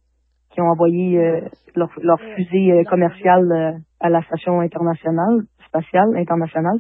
qui 0.51 0.61
ont 0.61 0.67
envoyé 0.67 1.41
leur, 1.75 1.89
leur 2.01 2.19
fusée 2.35 2.83
commerciale 2.89 3.79
à 4.01 4.09
la 4.09 4.21
station 4.23 4.59
internationale 4.59 5.43
spatiale 5.67 6.15
internationale 6.17 6.79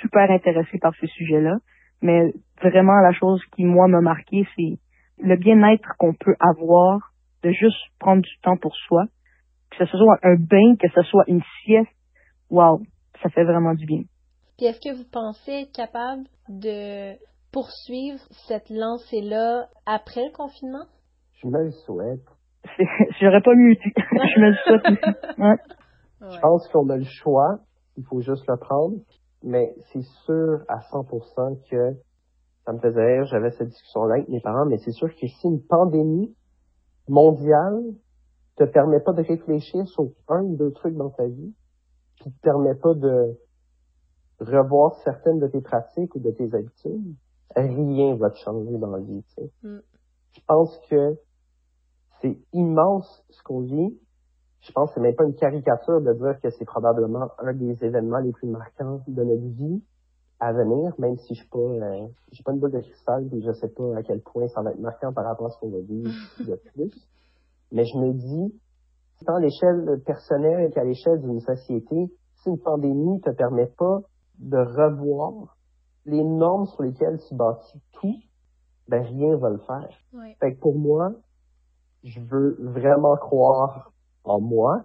super 0.00 0.30
intéressée 0.30 0.78
par 0.78 0.94
ce 1.00 1.06
sujet-là. 1.06 1.56
Mais 2.02 2.32
vraiment, 2.62 2.98
la 3.00 3.12
chose 3.12 3.42
qui, 3.54 3.64
moi, 3.64 3.88
m'a 3.88 4.00
marqué, 4.00 4.46
c'est 4.56 4.78
le 5.22 5.36
bien-être 5.36 5.88
qu'on 5.98 6.14
peut 6.14 6.34
avoir 6.40 7.12
de 7.42 7.50
juste 7.50 7.76
prendre 7.98 8.22
du 8.22 8.38
temps 8.42 8.56
pour 8.56 8.74
soi. 8.74 9.04
Que 9.70 9.86
ce 9.86 9.96
soit 9.96 10.18
un 10.22 10.36
bain, 10.36 10.76
que 10.80 10.88
ce 10.94 11.02
soit 11.02 11.24
une 11.28 11.42
sieste. 11.62 11.90
Wow, 12.50 12.82
ça 13.22 13.28
fait 13.30 13.44
vraiment 13.44 13.74
du 13.74 13.86
bien. 13.86 14.02
Puis 14.56 14.66
est-ce 14.66 14.80
que 14.80 14.94
vous 14.94 15.08
pensez 15.10 15.52
être 15.62 15.72
capable 15.72 16.24
de 16.48 17.14
poursuivre 17.52 18.20
cette 18.46 18.68
lancée-là 18.70 19.66
après 19.86 20.24
le 20.24 20.32
confinement? 20.32 20.86
Je 21.42 21.48
me 21.48 21.64
le 21.64 21.70
souhaite. 21.70 22.26
J'aurais 23.20 23.40
pas 23.40 23.54
mieux 23.54 23.74
dit. 23.74 23.92
je 23.96 24.40
me 24.40 24.50
le 24.50 24.56
souhaite 24.64 25.60
Je 26.32 26.40
pense 26.40 26.68
qu'on 26.68 26.88
a 26.90 26.96
le 26.96 27.04
choix. 27.04 27.60
Il 27.96 28.04
faut 28.04 28.20
juste 28.20 28.44
le 28.48 28.56
prendre 28.58 28.96
mais 29.42 29.74
c'est 29.92 30.02
sûr 30.24 30.60
à 30.68 30.80
100% 30.80 31.68
que 31.70 31.96
ça 32.64 32.72
me 32.72 32.78
faisait 32.78 33.04
rire, 33.04 33.24
j'avais 33.24 33.50
cette 33.52 33.68
discussion-là 33.68 34.16
avec 34.16 34.28
mes 34.28 34.40
parents, 34.40 34.66
mais 34.66 34.78
c'est 34.78 34.92
sûr 34.92 35.08
que 35.08 35.26
si 35.26 35.46
une 35.46 35.62
pandémie 35.62 36.34
mondiale 37.08 37.82
te 38.56 38.64
permet 38.64 39.00
pas 39.00 39.12
de 39.12 39.22
réfléchir 39.22 39.86
sur 39.88 40.10
un 40.28 40.42
ou 40.42 40.56
deux 40.56 40.72
trucs 40.72 40.94
dans 40.94 41.10
ta 41.10 41.26
vie, 41.26 41.54
qui 42.16 42.30
te 42.30 42.40
permet 42.42 42.74
pas 42.74 42.94
de 42.94 43.38
revoir 44.38 44.94
certaines 45.04 45.38
de 45.38 45.46
tes 45.46 45.60
pratiques 45.60 46.14
ou 46.14 46.18
de 46.18 46.30
tes 46.30 46.54
habitudes, 46.54 47.14
rien 47.56 48.14
va 48.16 48.30
te 48.30 48.38
changer 48.38 48.78
dans 48.78 48.90
la 48.90 49.00
vie. 49.00 49.22
Tu 49.22 49.34
sais. 49.34 49.50
Mm. 49.62 49.80
Je 50.32 50.40
pense 50.46 50.78
que 50.88 51.16
c'est 52.20 52.38
immense 52.52 53.24
ce 53.30 53.42
qu'on 53.42 53.60
vit, 53.60 53.98
je 54.62 54.72
pense 54.72 54.90
que 54.90 54.94
c'est 54.96 55.00
même 55.00 55.14
pas 55.14 55.24
une 55.24 55.34
caricature 55.34 56.00
de 56.00 56.12
dire 56.12 56.40
que 56.42 56.50
c'est 56.50 56.64
probablement 56.64 57.28
un 57.38 57.54
des 57.54 57.82
événements 57.82 58.18
les 58.18 58.32
plus 58.32 58.48
marquants 58.48 59.00
de 59.06 59.22
notre 59.22 59.46
vie 59.56 59.82
à 60.38 60.52
venir, 60.52 60.92
même 60.98 61.16
si 61.16 61.34
je 61.34 61.40
suis 61.40 61.48
pas, 61.48 61.58
euh, 61.58 62.06
j'ai 62.32 62.42
pas 62.42 62.52
une 62.52 62.60
boule 62.60 62.72
de 62.72 62.80
cristal 62.80 63.28
et 63.32 63.42
je 63.42 63.52
sais 63.52 63.68
pas 63.68 63.96
à 63.96 64.02
quel 64.02 64.20
point 64.20 64.48
ça 64.48 64.62
va 64.62 64.70
être 64.70 64.80
marquant 64.80 65.12
par 65.12 65.24
rapport 65.24 65.46
à 65.46 65.50
ce 65.50 65.58
qu'on 65.58 65.70
va 65.70 65.80
vivre 65.80 66.10
de 66.40 66.56
plus. 66.72 66.90
Mais 67.72 67.84
je 67.84 67.98
me 67.98 68.12
dis, 68.14 68.54
tant 69.26 69.34
à 69.34 69.40
l'échelle 69.40 70.02
personnelle 70.04 70.70
qu'à 70.72 70.84
l'échelle 70.84 71.20
d'une 71.20 71.40
société, 71.40 72.10
si 72.42 72.48
une 72.48 72.58
pandémie 72.58 73.20
te 73.20 73.30
permet 73.30 73.66
pas 73.66 74.00
de 74.38 74.56
revoir 74.56 75.56
les 76.06 76.24
normes 76.24 76.66
sur 76.66 76.82
lesquelles 76.82 77.18
tu 77.28 77.34
bâtis 77.34 77.82
tout, 77.92 78.16
ben 78.88 79.02
rien 79.02 79.36
va 79.36 79.50
le 79.50 79.58
faire. 79.58 79.90
Fait 80.40 80.54
que 80.54 80.60
pour 80.60 80.78
moi, 80.78 81.12
je 82.02 82.18
veux 82.20 82.56
vraiment 82.60 83.16
croire 83.16 83.92
en 84.24 84.40
moi 84.40 84.84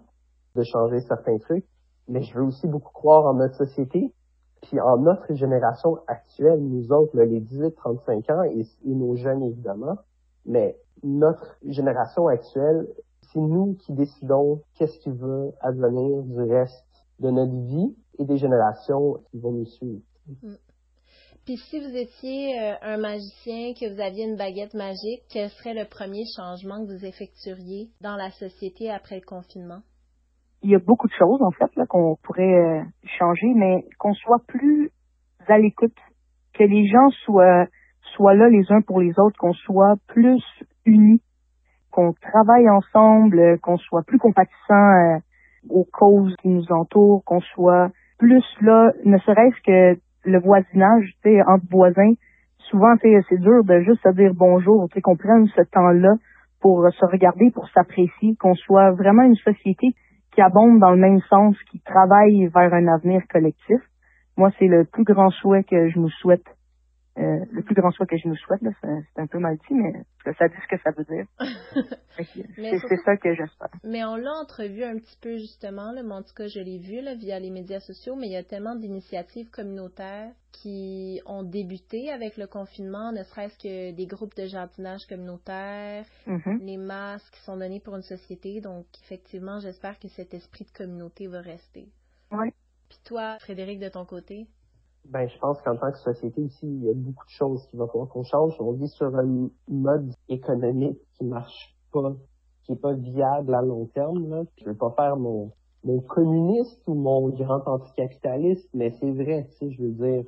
de 0.55 0.63
changer 0.63 1.01
certains 1.01 1.37
trucs, 1.37 1.65
mais 2.07 2.23
je 2.23 2.33
veux 2.37 2.43
aussi 2.43 2.67
beaucoup 2.67 2.91
croire 2.93 3.25
en 3.25 3.33
notre 3.33 3.55
société, 3.55 4.13
puis 4.61 4.79
en 4.79 4.97
notre 4.97 5.33
génération 5.33 5.99
actuelle, 6.07 6.59
nous 6.59 6.91
autres, 6.91 7.17
les 7.17 7.41
18-35 7.41 8.31
ans, 8.31 8.43
et, 8.43 8.65
nos 8.85 9.15
jeunes 9.15 9.43
évidemment, 9.43 9.97
mais 10.45 10.77
notre 11.03 11.57
génération 11.65 12.27
actuelle, 12.27 12.87
c'est 13.21 13.39
nous 13.39 13.75
qui 13.75 13.93
décidons 13.93 14.61
qu'est-ce 14.75 14.97
qui 14.99 15.11
va 15.11 15.47
advenir 15.61 16.23
du 16.23 16.41
reste 16.41 16.85
de 17.19 17.29
notre 17.29 17.53
vie 17.53 17.95
et 18.17 18.25
des 18.25 18.37
générations 18.37 19.19
qui 19.29 19.39
vont 19.39 19.51
nous 19.51 19.65
suivre. 19.65 20.01
Mm. 20.27 20.53
Puis 21.45 21.58
si 21.58 21.79
vous 21.79 21.95
étiez 21.95 22.60
euh, 22.60 22.73
un 22.81 22.97
magicien, 22.97 23.73
que 23.79 23.93
vous 23.93 24.01
aviez 24.01 24.25
une 24.25 24.36
baguette 24.36 24.73
magique, 24.73 25.21
quel 25.31 25.49
serait 25.49 25.75
le 25.75 25.86
premier 25.88 26.23
changement 26.36 26.81
que 26.81 26.89
vous 26.89 27.05
effectueriez 27.05 27.89
dans 28.01 28.15
la 28.15 28.31
société 28.31 28.89
après 28.89 29.17
le 29.17 29.25
confinement? 29.25 29.81
Il 30.63 30.71
y 30.71 30.75
a 30.75 30.79
beaucoup 30.79 31.08
de 31.08 31.13
choses, 31.13 31.43
en 31.43 31.51
fait, 31.51 31.69
qu'on 31.88 32.17
pourrait 32.23 32.41
euh, 32.41 32.81
changer, 33.19 33.53
mais 33.53 33.86
qu'on 33.99 34.15
soit 34.15 34.41
plus 34.47 34.89
à 35.47 35.60
l'écoute, 35.60 35.93
que 36.55 36.63
les 36.63 36.88
gens 36.88 37.10
soient, 37.25 37.67
soient 38.15 38.34
là 38.34 38.49
les 38.49 38.65
uns 38.71 38.81
pour 38.81 38.99
les 38.99 39.13
autres, 39.19 39.38
qu'on 39.38 39.53
soit 39.53 39.97
plus 40.08 40.41
unis, 40.86 41.21
qu'on 41.91 42.13
travaille 42.13 42.67
ensemble, 42.71 43.60
qu'on 43.60 43.77
soit 43.77 44.01
plus 44.01 44.17
compatissant 44.17 44.73
euh, 44.73 45.19
aux 45.69 45.86
causes 45.86 46.36
qui 46.41 46.47
nous 46.47 46.71
entourent, 46.71 47.23
qu'on 47.23 47.41
soit 47.41 47.91
plus 48.17 48.43
là, 48.62 48.91
ne 49.03 49.19
serait-ce 49.19 49.62
que 49.62 49.99
le 50.25 50.39
voisinage, 50.39 51.05
tu 51.23 51.29
sais, 51.29 51.41
entre 51.43 51.65
voisins, 51.69 52.13
souvent, 52.69 52.93
c'est 53.01 53.39
dur 53.39 53.63
de 53.63 53.81
juste 53.81 54.01
se 54.03 54.13
dire 54.13 54.33
bonjour, 54.35 54.88
tu 54.89 54.95
sais, 54.95 55.01
qu'on 55.01 55.15
prenne 55.15 55.47
ce 55.47 55.61
temps-là 55.71 56.15
pour 56.61 56.88
se 56.91 57.05
regarder, 57.05 57.51
pour 57.51 57.69
s'apprécier, 57.69 58.35
qu'on 58.39 58.55
soit 58.55 58.91
vraiment 58.91 59.23
une 59.23 59.35
société 59.35 59.93
qui 60.33 60.41
abonde 60.41 60.79
dans 60.79 60.91
le 60.91 60.97
même 60.97 61.21
sens, 61.29 61.55
qui 61.71 61.79
travaille 61.79 62.47
vers 62.47 62.73
un 62.73 62.88
avenir 62.88 63.21
collectif. 63.29 63.79
Moi, 64.38 64.51
c'est 64.59 64.67
le 64.67 64.83
plus 64.85 65.03
grand 65.03 65.29
souhait 65.29 65.63
que 65.63 65.89
je 65.89 65.99
me 65.99 66.09
souhaite 66.09 66.45
euh, 67.17 67.45
le 67.49 67.62
plus 67.63 67.75
grand 67.75 67.91
choix 67.91 68.06
que 68.06 68.17
je 68.17 68.28
nous 68.28 68.36
souhaite. 68.36 68.60
C'est 68.82 69.21
un 69.21 69.28
peu 69.28 69.39
mal 69.39 69.56
dit, 69.56 69.73
mais 69.73 69.93
ça 70.38 70.49
dit 70.49 70.56
ce 70.62 70.75
que 70.75 70.82
ça 70.82 70.91
veut 70.91 71.06
dire. 71.06 71.25
c'est 72.17 72.97
ça 73.06 73.15
que 73.15 73.34
j'espère. 73.34 73.69
Mais 73.86 74.04
on 74.04 74.17
l'a 74.17 74.34
entrevu 74.34 74.84
un 74.84 74.97
petit 74.97 75.17
peu 75.21 75.38
justement, 75.38 75.93
là, 75.93 76.04
mais 76.04 76.13
en 76.13 76.23
tout 76.23 76.34
cas 76.36 76.47
je 76.47 76.60
l'ai 76.60 76.78
vu 76.78 76.99
là, 77.01 77.15
via 77.15 77.39
les 77.39 77.51
médias 77.51 77.80
sociaux, 77.80 78.15
mais 78.17 78.28
il 78.28 78.34
y 78.34 78.38
a 78.38 78.43
tellement 78.43 78.75
d'initiatives 78.75 79.49
communautaires 79.49 80.32
qui 80.51 81.21
ont 81.25 81.43
débuté 81.43 82.12
avec 82.12 82.36
le 82.36 82.47
confinement, 82.47 83.13
ne 83.13 83.23
serait-ce 83.23 83.58
que 83.60 83.95
des 83.95 84.08
groupes 84.08 84.36
de 84.36 84.45
jardinage 84.45 85.06
communautaire, 85.08 86.06
mm-hmm. 86.28 86.65
les 86.65 86.78
masques 86.78 87.34
qui 87.34 87.41
sont 87.43 87.56
donnés 87.56 87.80
pour 87.80 87.95
une 87.95 88.01
société. 88.01 88.60
Donc 88.60 88.86
effectivement, 89.04 89.60
j'espère 89.60 89.99
que 89.99 90.10
cet 90.10 90.34
esprit 90.34 90.65
de 90.65 90.71
communauté 90.78 91.28
va 91.28 91.39
rester. 91.39 91.88
Oui. 92.32 92.49
Puis 92.89 92.99
toi, 93.06 93.38
Frédéric, 93.39 93.80
de 93.80 93.89
ton 93.89 94.06
côté? 94.06 94.47
Ben, 95.09 95.27
je 95.29 95.37
pense 95.39 95.61
qu'en 95.61 95.77
tant 95.77 95.91
que 95.91 95.99
société 95.99 96.41
aussi, 96.41 96.65
il 96.65 96.83
y 96.83 96.89
a 96.89 96.93
beaucoup 96.93 97.25
de 97.25 97.31
choses 97.31 97.65
qui 97.67 97.77
va 97.77 97.85
falloir 97.87 98.09
qu'on 98.09 98.23
change. 98.23 98.55
On 98.59 98.71
vit 98.71 98.87
sur 98.87 99.15
un 99.15 99.49
mode 99.67 100.11
économique 100.29 100.99
qui 101.13 101.25
marche 101.25 101.75
pas, 101.91 102.15
qui 102.63 102.73
est 102.73 102.81
pas 102.81 102.93
viable 102.93 103.53
à 103.53 103.61
long 103.61 103.85
terme. 103.87 104.29
Là. 104.29 104.43
Je 104.57 104.65
veux 104.65 104.75
pas 104.75 104.91
faire 104.91 105.15
mon, 105.17 105.51
mon 105.83 106.01
communiste 106.01 106.81
ou 106.87 106.95
mon 106.95 107.29
grand 107.29 107.61
anticapitaliste, 107.67 108.67
mais 108.73 108.91
c'est 108.99 109.11
vrai, 109.11 109.47
tu 109.51 109.57
sais, 109.57 109.71
je 109.71 109.83
veux 109.83 109.91
dire. 109.91 110.23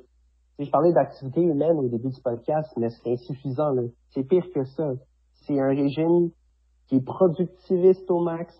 Si 0.56 0.64
je 0.64 0.70
parlais 0.70 0.92
d'activité 0.92 1.40
humaine 1.42 1.78
au 1.78 1.88
début 1.88 2.08
du 2.08 2.20
podcast, 2.20 2.72
mais 2.76 2.90
c'est 2.90 3.12
insuffisant. 3.12 3.70
Là. 3.70 3.82
C'est 4.10 4.24
pire 4.24 4.46
que 4.52 4.64
ça. 4.64 4.92
C'est 5.46 5.58
un 5.58 5.68
régime 5.68 6.30
qui 6.86 6.96
est 6.96 7.04
productiviste 7.04 8.10
au 8.10 8.20
max, 8.20 8.54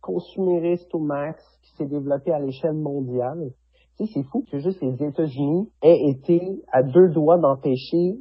consumériste 0.00 0.94
au 0.94 1.00
max, 1.00 1.44
qui 1.62 1.76
s'est 1.76 1.86
développé 1.86 2.32
à 2.32 2.38
l'échelle 2.38 2.74
mondiale 2.74 3.52
c'est 3.98 4.22
fou 4.24 4.44
que 4.50 4.58
juste 4.58 4.80
les 4.80 5.02
États-Unis 5.02 5.70
aient 5.82 6.10
été 6.10 6.62
à 6.72 6.82
deux 6.82 7.08
doigts 7.08 7.38
d'empêcher, 7.38 8.18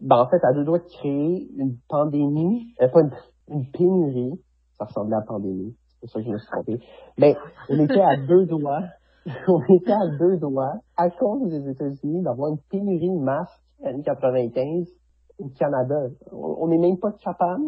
ben, 0.00 0.16
en 0.16 0.28
fait, 0.28 0.44
à 0.44 0.52
deux 0.52 0.64
doigts 0.64 0.78
de 0.78 0.84
créer 0.84 1.48
une 1.56 1.76
pandémie, 1.88 2.74
euh, 2.80 2.88
pas 2.88 3.00
une, 3.48 3.70
pénurie, 3.70 4.40
ça 4.78 4.84
ressemblait 4.84 5.16
à 5.16 5.20
la 5.20 5.26
pandémie, 5.26 5.74
c'est 5.88 6.00
pour 6.00 6.10
ça 6.10 6.20
que 6.20 6.26
je 6.26 6.30
me 6.30 6.38
suis 6.38 6.50
trompé, 6.50 6.78
mais 7.18 7.36
on 7.68 7.78
était 7.80 8.00
à 8.00 8.16
deux 8.16 8.46
doigts, 8.46 8.82
on 9.48 9.62
était 9.74 9.92
à 9.92 10.08
deux 10.18 10.36
doigts, 10.36 10.74
à 10.96 11.10
cause 11.10 11.50
des 11.50 11.68
États-Unis, 11.68 12.22
d'avoir 12.22 12.50
une 12.50 12.58
pénurie 12.70 13.10
de 13.10 13.22
masques 13.22 13.62
en 13.84 14.00
95 14.00 14.88
au 15.38 15.48
Canada. 15.50 16.08
On 16.32 16.68
n'est 16.68 16.78
même 16.78 16.98
pas 16.98 17.12
capable 17.12 17.64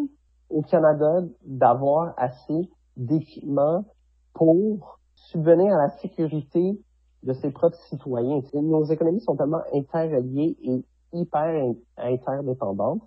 au 0.50 0.62
Canada 0.62 1.20
d'avoir 1.44 2.14
assez 2.16 2.70
d'équipements 2.96 3.84
pour 4.34 4.98
subvenir 5.14 5.74
à 5.74 5.82
la 5.82 5.88
sécurité 5.98 6.80
de 7.22 7.32
ses 7.34 7.50
propres 7.50 7.78
citoyens. 7.88 8.40
Nos 8.54 8.84
économies 8.84 9.20
sont 9.20 9.36
tellement 9.36 9.62
interreliées 9.72 10.56
et 10.62 10.84
hyper 11.12 11.74
interdépendantes. 11.96 13.02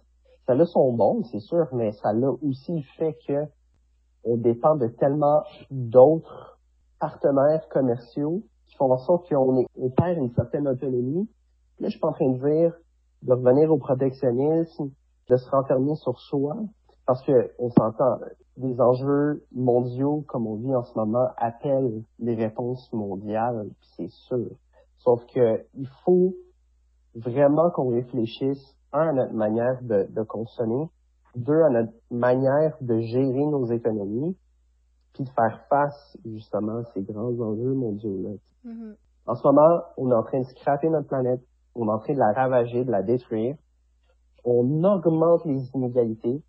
Ça 0.46 0.54
a 0.54 0.66
son 0.66 0.94
bon, 0.94 1.24
c'est 1.32 1.40
sûr, 1.40 1.68
mais 1.72 1.92
ça 1.94 2.10
a 2.10 2.14
aussi 2.42 2.82
fait 2.98 3.18
que 3.28 3.46
on 4.24 4.38
dépend 4.38 4.76
de 4.76 4.88
tellement 4.88 5.42
d'autres 5.70 6.60
partenaires 7.00 7.68
commerciaux 7.70 8.44
qui 8.68 8.76
font 8.76 8.92
en 8.92 8.98
sorte 8.98 9.28
qu'on 9.30 9.66
on 9.76 9.90
perd 9.90 10.18
une 10.18 10.32
certaine 10.34 10.68
autonomie. 10.68 11.28
Là, 11.80 11.88
je 11.88 11.92
suis 11.92 12.00
pas 12.00 12.10
en 12.10 12.14
train 12.14 12.30
de 12.30 12.38
dire 12.38 12.74
de 13.24 13.34
revenir 13.34 13.72
au 13.72 13.78
protectionnisme, 13.78 14.92
de 15.30 15.38
se 15.38 15.50
renfermer 15.50 15.96
sur 15.96 16.20
soi, 16.20 16.56
parce 17.12 17.24
que 17.24 17.52
on 17.60 17.70
s'entend, 17.72 18.20
des 18.56 18.80
enjeux 18.80 19.44
mondiaux 19.52 20.24
comme 20.30 20.48
on 20.48 20.56
vit 20.56 20.74
en 20.74 20.84
ce 20.84 20.98
moment 20.98 21.28
appellent 21.36 22.04
des 22.20 22.36
réponses 22.36 22.90
mondiales, 22.94 23.68
c'est 23.98 24.10
sûr. 24.10 24.48
Sauf 25.00 25.22
que 25.26 25.66
il 25.74 25.90
faut 26.06 26.34
vraiment 27.14 27.70
qu'on 27.72 27.90
réfléchisse, 27.90 28.78
un, 28.94 29.10
à 29.10 29.12
notre 29.12 29.34
manière 29.34 29.82
de, 29.82 30.08
de, 30.10 30.24
consommer, 30.24 30.88
deux, 31.36 31.62
à 31.64 31.70
notre 31.70 31.92
manière 32.12 32.78
de 32.80 33.02
gérer 33.02 33.46
nos 33.46 33.66
économies, 33.66 34.38
puis 35.14 35.26
de 35.26 35.30
faire 35.32 35.66
face 35.68 36.18
justement 36.24 36.78
à 36.78 36.86
ces 36.94 37.02
grands 37.02 37.38
enjeux 37.42 37.74
mondiaux-là. 37.74 38.72
Mm-hmm. 38.72 38.96
En 39.28 39.36
ce 39.36 39.46
moment, 39.46 39.82
on 39.98 40.12
est 40.12 40.16
en 40.16 40.24
train 40.24 40.40
de 40.40 40.46
scraper 40.46 40.88
notre 40.88 41.10
planète, 41.10 41.42
on 41.76 41.90
est 41.90 41.92
en 41.92 42.00
train 42.00 42.14
de 42.14 42.20
la 42.20 42.32
ravager, 42.32 42.86
de 42.86 42.92
la 42.92 43.04
détruire. 43.04 43.58
On 44.46 44.86
augmente 44.86 45.44
les 45.44 45.70
inégalités, 45.76 46.42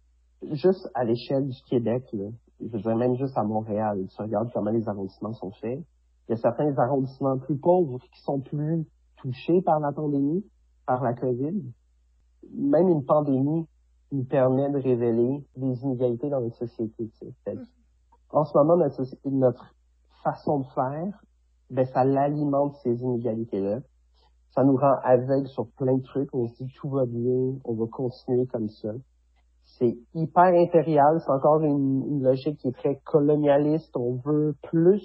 juste 0.51 0.89
à 0.95 1.05
l'échelle 1.05 1.49
du 1.49 1.63
Québec, 1.69 2.05
là, 2.13 2.29
je 2.61 2.67
veux 2.67 2.81
dire 2.81 2.97
même 2.97 3.17
juste 3.17 3.37
à 3.37 3.43
Montréal, 3.43 4.07
tu 4.09 4.23
regardes 4.23 4.53
comment 4.53 4.71
les 4.71 4.89
arrondissements 4.89 5.33
sont 5.35 5.51
faits. 5.53 5.81
Il 6.29 6.33
y 6.33 6.35
a 6.35 6.37
certains 6.37 6.77
arrondissements 6.79 7.39
plus 7.39 7.57
pauvres 7.57 7.99
qui 7.99 8.21
sont 8.23 8.41
plus 8.41 8.85
touchés 9.17 9.61
par 9.63 9.81
la 9.81 9.93
pandémie, 9.93 10.45
par 10.87 11.03
la 11.03 11.15
COVID. 11.15 11.63
Même 12.55 12.89
une 12.89 13.05
pandémie 13.05 13.67
nous 14.13 14.25
permet 14.25 14.71
de 14.71 14.79
révéler 14.79 15.45
des 15.57 15.83
inégalités 15.83 16.29
dans 16.29 16.41
notre 16.41 16.57
société. 16.57 17.11
Tu 17.19 17.27
sais. 17.45 17.59
En 18.31 18.45
ce 18.45 18.57
moment, 18.57 18.77
notre, 18.77 19.03
notre 19.25 19.75
façon 20.23 20.61
de 20.61 20.67
faire, 20.75 21.25
ben, 21.71 21.87
ça 21.87 22.05
l'alimente 22.05 22.77
ces 22.83 23.01
inégalités-là. 23.01 23.81
Ça 24.55 24.65
nous 24.65 24.77
rend 24.77 24.97
aveugles 25.03 25.49
sur 25.49 25.67
plein 25.73 25.97
de 25.97 26.03
trucs. 26.03 26.29
On 26.35 26.47
se 26.47 26.63
dit 26.63 26.73
tout 26.75 26.91
va 26.91 27.07
bien, 27.07 27.55
on 27.65 27.75
va 27.75 27.87
continuer 27.87 28.47
comme 28.47 28.69
ça 28.69 28.93
c'est 29.83 29.99
hyper 30.15 30.55
impérial, 30.55 31.21
c'est 31.21 31.33
encore 31.33 31.61
une, 31.63 32.23
logique 32.23 32.59
qui 32.59 32.69
est 32.69 32.77
très 32.77 33.01
colonialiste. 33.05 33.97
On 33.97 34.15
veut 34.15 34.55
plus, 34.63 35.03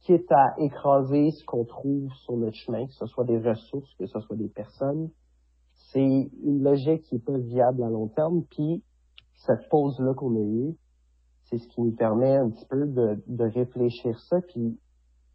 quitte 0.00 0.32
à 0.32 0.54
écraser 0.58 1.30
ce 1.32 1.44
qu'on 1.44 1.64
trouve 1.64 2.10
sur 2.24 2.38
notre 2.38 2.56
chemin, 2.56 2.86
que 2.86 2.94
ce 2.94 3.04
soit 3.06 3.24
des 3.24 3.38
ressources, 3.38 3.94
que 3.96 4.06
ce 4.06 4.18
soit 4.20 4.36
des 4.36 4.48
personnes. 4.48 5.10
C'est 5.92 6.30
une 6.42 6.62
logique 6.62 7.02
qui 7.02 7.16
est 7.16 7.24
pas 7.24 7.36
viable 7.36 7.82
à 7.82 7.90
long 7.90 8.08
terme. 8.08 8.44
Puis 8.44 8.82
cette 9.46 9.68
pause-là 9.68 10.14
qu'on 10.14 10.34
a 10.34 10.40
eue, 10.40 10.74
c'est 11.44 11.58
ce 11.58 11.68
qui 11.68 11.82
nous 11.82 11.94
permet 11.94 12.36
un 12.36 12.48
petit 12.48 12.66
peu 12.66 12.86
de, 12.86 13.22
de 13.26 13.44
réfléchir 13.44 14.18
ça. 14.20 14.40
Puis 14.40 14.78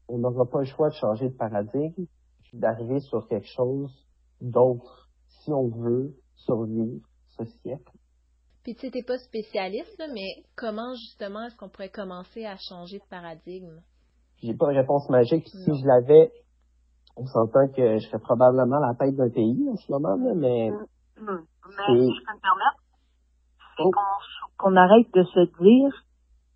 on 0.07 0.17
n'aura 0.17 0.47
pas 0.47 0.59
le 0.59 0.65
choix 0.65 0.89
de 0.89 0.95
changer 0.95 1.29
de 1.29 1.35
paradigme, 1.35 2.05
d'arriver 2.53 3.01
sur 3.01 3.27
quelque 3.27 3.47
chose 3.47 4.07
d'autre 4.41 5.11
si 5.27 5.53
on 5.53 5.67
veut 5.67 6.15
survivre 6.33 7.01
siècle. 7.45 7.91
Puis 8.63 8.75
tu 8.75 8.87
n'es 8.87 9.03
pas 9.03 9.17
spécialiste, 9.17 10.01
mais 10.13 10.43
comment 10.55 10.93
justement 10.93 11.45
est-ce 11.45 11.55
qu'on 11.55 11.69
pourrait 11.69 11.89
commencer 11.89 12.45
à 12.45 12.55
changer 12.57 12.99
de 12.99 13.07
paradigme? 13.09 13.79
J'ai 14.43 14.53
pas 14.53 14.67
de 14.67 14.77
réponse 14.77 15.09
magique. 15.09 15.47
Si 15.47 15.71
je 15.73 15.87
l'avais, 15.87 16.31
on 17.15 17.25
s'entend 17.25 17.67
que 17.69 17.97
je 17.97 18.07
serais 18.07 18.19
probablement 18.19 18.79
la 18.79 18.93
tête 18.93 19.15
d'un 19.15 19.29
pays 19.29 19.69
en 19.71 19.75
ce 19.77 19.91
moment, 19.91 20.15
là, 20.15 20.33
mais. 20.35 20.69
Mm, 20.69 21.23
mm. 21.23 21.43
Mais 21.69 22.07
si 22.07 22.13
je 22.13 22.25
peux 22.25 22.35
me 22.35 22.41
permettre, 22.41 22.79
c'est 23.77 23.83
oh. 23.83 23.91
qu'on 24.57 24.75
arrête 24.75 25.07
de 25.13 25.23
se 25.23 25.63
dire 25.63 26.03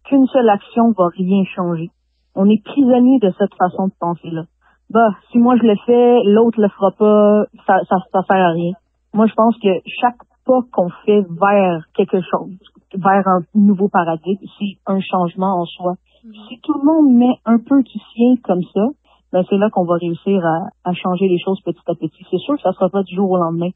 qu'une 0.06 0.28
seule 0.28 0.50
action 0.50 0.92
va 0.92 1.08
rien 1.16 1.44
changer. 1.56 1.90
On 2.36 2.50
est 2.50 2.64
prisonnier 2.64 3.20
de 3.20 3.32
cette 3.38 3.54
façon 3.56 3.88
de 3.88 3.94
penser-là. 4.00 4.44
Bah, 4.90 5.10
si 5.32 5.38
moi 5.38 5.56
je 5.58 5.64
le 5.64 5.76
fais, 5.86 6.24
l'autre 6.26 6.60
le 6.62 6.68
fera 6.70 6.92
pas, 6.92 7.46
ça, 7.66 7.80
ça, 7.90 7.96
ça 8.12 8.22
sert 8.30 8.46
à 8.46 8.52
rien. 8.52 8.74
Moi, 9.14 9.26
je 9.28 9.34
pense 9.34 9.56
que 9.62 9.70
chaque 9.86 10.18
pas 10.52 10.62
qu'on 10.72 10.90
fait 11.06 11.22
vers 11.30 11.86
quelque 11.96 12.20
chose, 12.20 12.52
vers 12.94 13.26
un 13.28 13.42
nouveau 13.56 13.88
paradigme, 13.88 14.46
c'est 14.60 14.76
un 14.86 15.00
changement 15.00 15.62
en 15.62 15.66
soi. 15.66 15.94
Mm. 16.26 16.32
Si 16.48 16.60
tout 16.62 16.74
le 16.74 16.84
monde 16.84 17.16
met 17.16 17.36
un 17.46 17.58
peu 17.58 17.82
du 17.82 18.00
sien 18.14 18.36
comme 18.44 18.64
ça, 18.74 18.88
ben 19.32 19.44
c'est 19.50 19.58
là 19.58 19.70
qu'on 19.72 19.86
va 19.86 19.96
réussir 19.96 20.44
à, 20.84 20.94
changer 20.94 21.30
les 21.30 21.40
choses 21.40 21.62
petit 21.62 21.80
à 21.88 21.96
petit. 21.96 22.26
C'est 22.30 22.40
sûr 22.40 22.56
que 22.56 22.62
ça 22.62 22.74
sera 22.74 22.90
pas 22.90 23.04
du 23.04 23.16
jour 23.16 23.32
au 23.32 23.38
lendemain. 23.38 23.70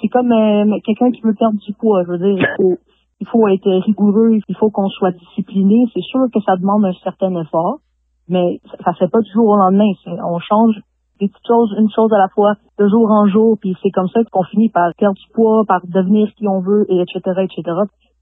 C'est 0.00 0.08
comme 0.08 0.32
euh, 0.32 0.78
quelqu'un 0.84 1.10
qui 1.10 1.20
veut 1.20 1.34
perdre 1.34 1.58
du 1.58 1.74
poids. 1.74 2.02
Je 2.04 2.12
veux 2.12 2.18
dire, 2.18 2.38
il 2.38 2.56
faut, 2.56 2.78
il 3.20 3.26
faut 3.26 3.46
être 3.48 3.70
rigoureux, 3.84 4.38
il 4.48 4.56
faut 4.56 4.70
qu'on 4.70 4.88
soit 4.88 5.12
discipliné. 5.12 5.84
C'est 5.92 6.02
sûr 6.02 6.20
que 6.32 6.40
ça 6.40 6.56
demande 6.56 6.86
un 6.86 6.94
certain 7.02 7.34
effort, 7.42 7.80
mais 8.28 8.60
ça 8.82 8.92
ne 8.92 8.96
fait 8.96 9.08
pas 9.08 9.20
du 9.20 9.30
jour 9.32 9.48
au 9.48 9.56
lendemain. 9.56 9.92
On 10.06 10.38
change 10.38 10.80
des 11.20 11.28
petites 11.28 11.46
choses, 11.46 11.74
une 11.78 11.90
chose 11.90 12.12
à 12.12 12.18
la 12.18 12.28
fois, 12.28 12.54
de 12.78 12.88
jour 12.88 13.10
en 13.10 13.26
jour, 13.26 13.56
puis 13.60 13.76
c'est 13.82 13.90
comme 13.90 14.08
ça 14.08 14.20
qu'on 14.30 14.44
finit 14.44 14.68
par 14.68 14.92
perdre 14.96 15.16
du 15.16 15.32
poids, 15.32 15.64
par 15.66 15.80
devenir 15.86 16.28
qui 16.36 16.48
on 16.48 16.60
veut, 16.60 16.86
et 16.88 17.00
etc., 17.00 17.20
etc. 17.42 17.62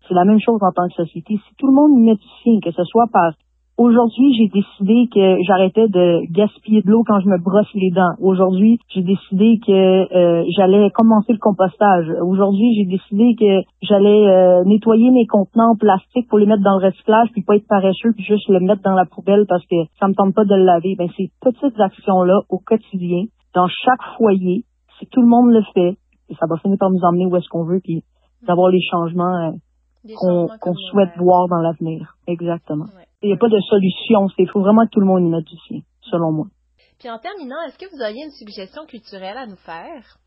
C'est 0.08 0.14
la 0.14 0.24
même 0.24 0.40
chose 0.40 0.60
en 0.62 0.72
tant 0.72 0.88
que 0.88 0.94
société. 0.94 1.36
Si 1.36 1.54
tout 1.56 1.68
le 1.68 1.74
monde 1.74 1.98
met 1.98 2.16
du 2.16 2.28
signe, 2.42 2.60
que 2.60 2.72
ce 2.72 2.84
soit 2.84 3.06
par 3.12 3.32
Aujourd'hui, 3.82 4.32
j'ai 4.38 4.46
décidé 4.46 5.08
que 5.12 5.42
j'arrêtais 5.42 5.88
de 5.88 6.22
gaspiller 6.30 6.82
de 6.82 6.90
l'eau 6.92 7.02
quand 7.04 7.18
je 7.18 7.26
me 7.26 7.36
brosse 7.42 7.66
les 7.74 7.90
dents. 7.90 8.14
Aujourd'hui, 8.20 8.78
j'ai 8.94 9.02
décidé 9.02 9.58
que 9.58 9.72
euh, 9.72 10.44
j'allais 10.56 10.88
commencer 10.90 11.32
le 11.32 11.40
compostage. 11.40 12.06
Aujourd'hui, 12.22 12.76
j'ai 12.76 12.84
décidé 12.84 13.34
que 13.34 13.66
j'allais 13.82 14.28
euh, 14.28 14.62
nettoyer 14.66 15.10
mes 15.10 15.26
contenants 15.26 15.72
en 15.72 15.76
plastique 15.76 16.28
pour 16.28 16.38
les 16.38 16.46
mettre 16.46 16.62
dans 16.62 16.78
le 16.78 16.86
recyclage, 16.86 17.30
puis 17.32 17.42
pas 17.42 17.56
être 17.56 17.66
paresseux, 17.66 18.12
puis 18.14 18.22
juste 18.22 18.48
le 18.48 18.60
mettre 18.60 18.82
dans 18.82 18.94
la 18.94 19.04
poubelle 19.04 19.46
parce 19.48 19.66
que 19.66 19.74
ça 19.98 20.06
me 20.06 20.14
tente 20.14 20.32
pas 20.32 20.44
de 20.44 20.54
le 20.54 20.64
laver. 20.64 20.94
Ben, 20.96 21.08
ces 21.16 21.32
petites 21.40 21.80
actions-là 21.80 22.38
au 22.50 22.58
quotidien, 22.58 23.24
dans 23.52 23.66
chaque 23.66 24.02
foyer, 24.16 24.62
si 25.00 25.06
tout 25.06 25.22
le 25.22 25.28
monde 25.28 25.50
le 25.50 25.62
fait, 25.74 25.98
et 26.30 26.34
ça 26.38 26.46
va 26.48 26.56
finir 26.58 26.78
par 26.78 26.92
nous 26.92 27.02
emmener 27.02 27.26
où 27.26 27.34
est-ce 27.34 27.48
qu'on 27.48 27.64
veut, 27.64 27.80
puis 27.82 28.04
d'avoir 28.46 28.68
les 28.70 28.80
changements 28.88 29.50
euh, 30.06 30.46
qu'on 30.60 30.74
souhaite 30.74 31.18
voir 31.18 31.48
dans 31.48 31.58
l'avenir. 31.58 32.14
Exactement. 32.28 32.86
Il 33.22 33.28
n'y 33.28 33.34
a 33.34 33.36
pas 33.36 33.48
de 33.48 33.60
solution. 33.60 34.26
Il 34.38 34.48
faut 34.50 34.60
vraiment 34.60 34.84
que 34.84 34.90
tout 34.90 35.00
le 35.00 35.06
monde 35.06 35.24
y 35.24 35.30
mette 35.30 35.44
du 35.44 35.56
sien, 35.68 35.80
selon 36.02 36.32
moi. 36.32 36.46
Puis 36.98 37.10
en 37.10 37.18
terminant, 37.18 37.56
est-ce 37.66 37.78
que 37.78 37.90
vous 37.90 38.02
auriez 38.02 38.24
une 38.24 38.30
suggestion 38.30 38.86
culturelle 38.86 39.36
à 39.36 39.46
nous 39.46 39.56
faire? 39.56 40.18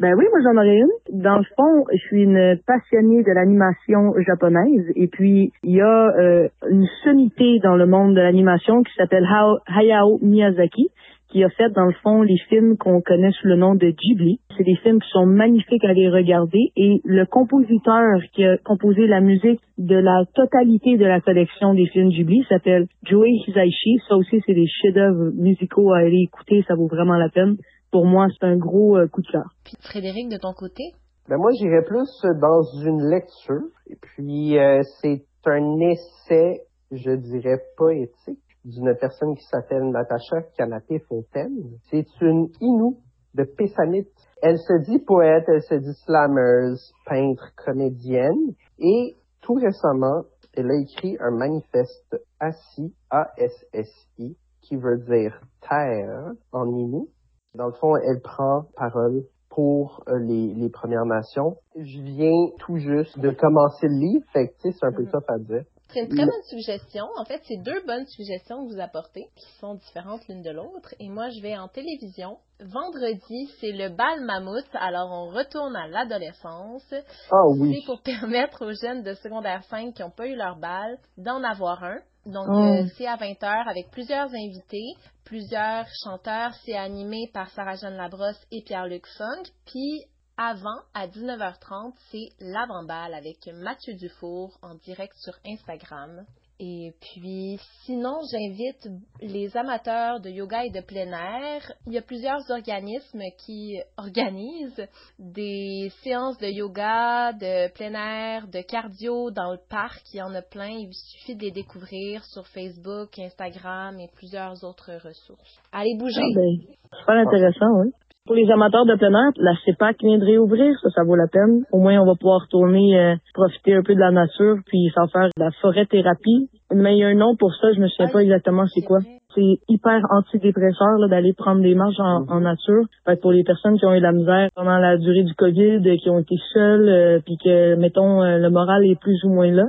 Ben 0.00 0.14
oui, 0.16 0.24
moi 0.30 0.40
j'en 0.42 0.56
aurais 0.56 0.78
une. 0.78 1.22
Dans 1.22 1.36
le 1.36 1.44
fond, 1.56 1.84
je 1.92 1.98
suis 1.98 2.22
une 2.22 2.58
passionnée 2.66 3.22
de 3.22 3.32
l'animation 3.32 4.14
japonaise 4.26 4.90
et 4.96 5.08
puis 5.08 5.52
il 5.62 5.76
y 5.76 5.80
a 5.82 6.08
euh, 6.16 6.48
une 6.70 6.86
sommité 7.04 7.58
dans 7.62 7.76
le 7.76 7.86
monde 7.86 8.16
de 8.16 8.20
l'animation 8.20 8.82
qui 8.82 8.94
s'appelle 8.94 9.26
Hayao 9.66 10.18
Miyazaki 10.22 10.88
qui 11.30 11.44
a 11.44 11.48
fait 11.50 11.70
dans 11.70 11.86
le 11.86 11.94
fond 12.02 12.22
les 12.22 12.38
films 12.48 12.76
qu'on 12.76 13.00
connaît 13.00 13.32
sous 13.32 13.46
le 13.46 13.56
nom 13.56 13.74
de 13.74 13.90
Ghibli. 13.90 14.40
C'est 14.56 14.64
des 14.64 14.76
films 14.76 15.00
qui 15.00 15.08
sont 15.10 15.26
magnifiques 15.26 15.84
à 15.84 15.92
les 15.92 16.08
regarder 16.08 16.72
et 16.76 17.00
le 17.04 17.24
compositeur 17.24 18.20
qui 18.32 18.44
a 18.44 18.58
composé 18.58 19.06
la 19.06 19.20
musique 19.20 19.60
de 19.78 19.96
la 19.96 20.24
totalité 20.34 20.96
de 20.96 21.06
la 21.06 21.20
collection 21.20 21.74
des 21.74 21.86
films 21.86 22.10
Ghibli 22.10 22.44
s'appelle 22.48 22.86
Joe 23.04 23.26
Hisaishi. 23.28 23.98
Ça 24.08 24.16
aussi 24.16 24.42
c'est 24.46 24.54
des 24.54 24.66
chefs-d'œuvre 24.66 25.30
musicaux 25.34 25.92
à 25.92 25.98
aller 25.98 26.24
écouter, 26.24 26.64
ça 26.66 26.74
vaut 26.74 26.88
vraiment 26.88 27.16
la 27.16 27.28
peine. 27.28 27.56
Pour 27.90 28.06
moi, 28.06 28.26
c'est 28.28 28.46
un 28.46 28.56
gros 28.56 28.96
euh, 28.96 29.08
coup 29.08 29.22
de 29.22 29.26
cœur. 29.26 29.50
Puis 29.64 29.74
Frédéric, 29.80 30.28
de 30.28 30.38
ton 30.40 30.52
côté? 30.52 30.92
Ben 31.28 31.38
moi, 31.38 31.50
j'irais 31.58 31.84
plus 31.84 32.08
dans 32.40 32.62
une 32.84 33.08
lecture. 33.10 33.66
Et 33.88 33.96
puis, 34.00 34.58
euh, 34.58 34.82
c'est 35.00 35.24
un 35.46 35.78
essai, 35.80 36.60
je 36.92 37.10
dirais, 37.10 37.58
poétique 37.76 38.38
d'une 38.64 38.94
personne 38.96 39.34
qui 39.34 39.44
s'appelle 39.44 39.90
Natacha 39.90 40.42
Kanapé 40.56 40.98
Fontaine. 41.08 41.78
C'est 41.90 42.06
une 42.20 42.48
Inou 42.60 42.98
de 43.34 43.44
Pessamit. 43.44 44.06
Elle 44.42 44.58
se 44.58 44.90
dit 44.90 44.98
poète, 44.98 45.44
elle 45.48 45.62
se 45.62 45.74
dit 45.74 45.94
slameuse, 46.04 46.92
peintre, 47.06 47.52
comédienne 47.64 48.54
et 48.78 49.16
tout 49.40 49.54
récemment, 49.54 50.24
elle 50.54 50.70
a 50.70 50.74
écrit 50.74 51.16
un 51.20 51.30
manifeste 51.30 52.16
assis, 52.40 52.94
A-S-S-I, 53.10 54.36
qui 54.62 54.76
veut 54.76 54.98
dire 54.98 55.40
terre 55.68 56.32
en 56.52 56.66
Inou. 56.66 57.08
Dans 57.54 57.66
le 57.66 57.72
fond, 57.72 57.96
elle 57.96 58.20
prend 58.20 58.64
parole 58.76 59.24
pour 59.48 60.02
euh, 60.08 60.18
les, 60.18 60.54
les 60.54 60.70
Premières 60.70 61.04
Nations. 61.04 61.56
Je 61.76 62.00
viens 62.00 62.50
tout 62.58 62.76
juste 62.76 63.18
de 63.18 63.30
commencer 63.30 63.88
le 63.88 63.98
livre, 63.98 64.24
fait 64.32 64.48
que 64.48 64.54
c'est 64.60 64.84
un 64.84 64.92
peu 64.92 65.04
ça 65.06 65.18
mm-hmm. 65.18 65.34
à 65.34 65.38
dire. 65.38 65.64
C'est 65.92 66.00
une 66.00 66.08
très 66.08 66.24
bonne 66.24 66.42
suggestion. 66.48 67.06
En 67.16 67.24
fait, 67.24 67.40
c'est 67.46 67.62
deux 67.62 67.82
bonnes 67.86 68.06
suggestions 68.06 68.66
que 68.66 68.74
vous 68.74 68.80
apportez, 68.80 69.26
qui 69.36 69.46
sont 69.60 69.74
différentes 69.74 70.26
l'une 70.28 70.42
de 70.42 70.50
l'autre. 70.50 70.94
Et 70.98 71.08
moi, 71.08 71.28
je 71.30 71.40
vais 71.40 71.56
en 71.56 71.68
télévision. 71.68 72.38
Vendredi, 72.60 73.50
c'est 73.60 73.72
le 73.72 73.88
bal 73.88 74.20
mammouth. 74.20 74.68
Alors, 74.74 75.10
on 75.10 75.30
retourne 75.30 75.74
à 75.76 75.88
l'adolescence. 75.88 76.94
Ah 77.30 77.46
oui. 77.48 77.74
C'est 77.74 77.86
pour 77.86 78.02
permettre 78.04 78.66
aux 78.66 78.72
jeunes 78.72 79.02
de 79.02 79.14
secondaire 79.14 79.64
5 79.64 79.94
qui 79.94 80.02
n'ont 80.02 80.10
pas 80.10 80.26
eu 80.26 80.36
leur 80.36 80.56
bal 80.56 80.98
d'en 81.16 81.42
avoir 81.42 81.82
un. 81.82 81.98
Donc, 82.26 82.46
oh. 82.48 82.58
euh, 82.58 82.86
c'est 82.96 83.06
à 83.06 83.16
20h 83.16 83.68
avec 83.68 83.90
plusieurs 83.90 84.28
invités, 84.28 84.94
plusieurs 85.24 85.86
chanteurs. 86.04 86.52
C'est 86.64 86.76
animé 86.76 87.30
par 87.32 87.48
Sarah-Jeanne 87.50 87.96
Labrosse 87.96 88.40
et 88.52 88.62
Pierre-Luc 88.62 89.06
Funk. 89.16 89.44
Puis, 89.66 90.04
avant, 90.40 90.80
à 90.94 91.06
19h30, 91.06 91.92
c'est 92.10 92.30
l'avant-balle 92.40 93.12
avec 93.12 93.46
Mathieu 93.52 93.92
Dufour 93.92 94.58
en 94.62 94.74
direct 94.74 95.12
sur 95.18 95.34
Instagram. 95.46 96.24
Et 96.58 96.92
puis, 97.00 97.58
sinon, 97.84 98.20
j'invite 98.32 98.88
les 99.20 99.54
amateurs 99.54 100.20
de 100.20 100.30
yoga 100.30 100.64
et 100.64 100.70
de 100.70 100.80
plein 100.80 101.12
air. 101.12 101.72
Il 101.86 101.92
y 101.92 101.98
a 101.98 102.02
plusieurs 102.02 102.40
organismes 102.50 103.22
qui 103.44 103.78
organisent 103.98 104.86
des 105.18 105.90
séances 106.02 106.38
de 106.38 106.48
yoga, 106.48 107.32
de 107.34 107.70
plein 107.72 107.94
air, 107.94 108.48
de 108.48 108.62
cardio 108.62 109.30
dans 109.30 109.52
le 109.52 109.60
parc. 109.68 110.02
Il 110.14 110.18
y 110.18 110.22
en 110.22 110.34
a 110.34 110.42
plein. 110.42 110.68
Il 110.68 110.92
suffit 110.92 111.36
de 111.36 111.42
les 111.42 111.50
découvrir 111.50 112.24
sur 112.24 112.46
Facebook, 112.46 113.18
Instagram 113.18 114.00
et 114.00 114.08
plusieurs 114.14 114.64
autres 114.64 114.92
ressources. 115.04 115.60
Allez 115.72 115.96
bouger. 115.98 116.20
Ah 116.22 116.34
ben, 116.34 116.98
super 116.98 117.14
intéressant, 117.14 117.80
oui. 117.82 117.92
Pour 118.26 118.36
les 118.36 118.50
amateurs 118.50 118.84
de 118.84 118.94
plein 118.96 119.10
air, 119.10 119.32
la 119.38 119.54
CEPAC 119.64 119.96
vient 120.02 120.18
de 120.18 120.24
réouvrir, 120.24 120.78
ça, 120.80 120.90
ça 120.90 121.02
vaut 121.04 121.16
la 121.16 121.26
peine. 121.26 121.64
Au 121.72 121.78
moins, 121.78 121.98
on 122.00 122.06
va 122.06 122.14
pouvoir 122.14 122.46
tourner, 122.48 122.98
euh, 122.98 123.16
profiter 123.32 123.74
un 123.74 123.82
peu 123.82 123.94
de 123.94 123.98
la 123.98 124.10
nature, 124.10 124.56
puis 124.66 124.92
s'en 124.94 125.08
faire 125.08 125.30
de 125.36 125.42
la 125.42 125.50
forêt 125.62 125.86
thérapie. 125.86 126.50
Mais 126.72 126.96
il 126.96 126.98
y 126.98 127.04
a 127.04 127.08
un 127.08 127.14
nom 127.14 127.34
pour 127.34 127.52
ça, 127.54 127.72
je 127.72 127.80
me 127.80 127.88
souviens 127.88 128.12
pas 128.12 128.22
exactement 128.22 128.66
c'est 128.66 128.82
quoi. 128.82 128.98
C'est 129.34 129.58
hyper 129.68 130.02
antidépresseur 130.10 131.08
d'aller 131.08 131.32
prendre 131.32 131.62
des 131.62 131.74
marches 131.74 131.98
en, 131.98 132.20
mhm. 132.20 132.42
nature. 132.42 132.84
Fait 133.06 133.20
pour 133.20 133.32
les 133.32 133.42
personnes 133.42 133.78
qui 133.78 133.86
ont 133.86 133.94
eu 133.94 133.98
de 133.98 134.04
la 134.04 134.12
misère 134.12 134.48
pendant 134.54 134.76
la 134.76 134.98
durée 134.98 135.24
du 135.24 135.34
COVID, 135.34 135.98
qui 135.98 136.10
ont 136.10 136.18
été 136.18 136.36
seules, 136.52 136.88
euh, 136.88 137.20
puis 137.24 137.38
que, 137.42 137.74
mettons, 137.76 138.22
euh, 138.22 138.38
le 138.38 138.50
moral 138.50 138.84
est 138.84 139.00
plus 139.00 139.24
ou 139.24 139.30
moins 139.30 139.50
là, 139.50 139.64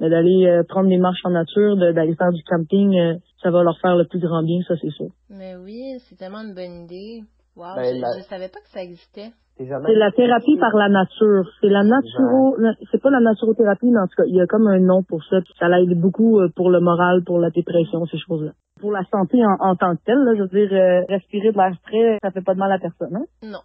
d'aller 0.00 0.62
prendre 0.68 0.88
des 0.88 0.98
marches 0.98 1.24
en 1.24 1.30
nature, 1.30 1.76
d'aller 1.76 2.14
faire 2.14 2.32
du 2.32 2.42
camping, 2.44 3.18
ça 3.42 3.50
va 3.50 3.62
leur 3.62 3.78
faire 3.80 3.96
le 3.96 4.06
plus 4.06 4.20
grand 4.20 4.42
bien, 4.42 4.60
ça 4.68 4.74
c'est 4.80 4.90
sûr. 4.90 5.08
Mais 5.30 5.56
oui, 5.56 5.96
c'est 5.98 6.16
tellement 6.16 6.40
une 6.40 6.54
bonne 6.54 6.84
idée. 6.84 7.22
Wow, 7.56 7.74
ben, 7.76 7.84
je, 7.84 8.18
ne 8.18 8.22
savais 8.28 8.48
pas 8.48 8.60
que 8.60 8.68
ça 8.68 8.82
existait. 8.82 9.32
C'est 9.56 9.64
la 9.64 10.12
thérapie 10.12 10.58
par 10.58 10.76
la 10.76 10.90
nature. 10.90 11.48
C'est 11.62 11.68
la 11.68 11.82
naturo, 11.82 12.56
c'est 12.92 13.00
pas 13.00 13.08
la 13.08 13.20
naturothérapie, 13.20 13.86
mais 13.86 14.00
en 14.00 14.06
tout 14.06 14.16
cas, 14.16 14.24
il 14.26 14.36
y 14.36 14.40
a 14.40 14.46
comme 14.46 14.66
un 14.66 14.78
nom 14.78 15.02
pour 15.02 15.24
ça. 15.24 15.38
Ça 15.58 15.68
l'aide 15.68 15.98
beaucoup 15.98 16.38
euh, 16.40 16.50
pour 16.54 16.68
le 16.68 16.80
moral, 16.80 17.24
pour 17.24 17.38
la 17.38 17.48
dépression, 17.48 18.04
ces 18.04 18.18
choses-là. 18.18 18.52
Pour 18.78 18.92
la 18.92 19.02
santé 19.04 19.38
en, 19.60 19.74
tant 19.76 19.96
que 19.96 20.02
telle, 20.04 20.18
là, 20.18 20.34
je 20.36 20.42
veux 20.42 20.48
dire, 20.48 20.70
euh, 20.70 21.04
respirer 21.08 21.52
de 21.52 21.56
l'air 21.56 21.72
frais, 21.86 22.18
ça 22.22 22.30
fait 22.30 22.42
pas 22.42 22.52
de 22.52 22.58
mal 22.58 22.70
à 22.70 22.78
personne. 22.78 23.16
Hein? 23.16 23.24
Non. 23.42 23.60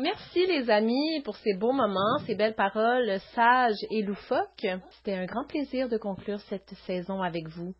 Merci 0.00 0.44
les 0.46 0.68
amis 0.68 1.22
pour 1.24 1.36
ces 1.36 1.54
beaux 1.54 1.72
moments, 1.72 2.18
ces 2.26 2.34
belles 2.34 2.56
paroles 2.56 3.08
sages 3.34 3.78
et 3.92 4.02
loufoques. 4.02 4.66
C'était 4.90 5.16
un 5.16 5.26
grand 5.26 5.46
plaisir 5.46 5.88
de 5.88 5.96
conclure 5.96 6.40
cette 6.40 6.70
saison 6.86 7.22
avec 7.22 7.48
vous. 7.48 7.72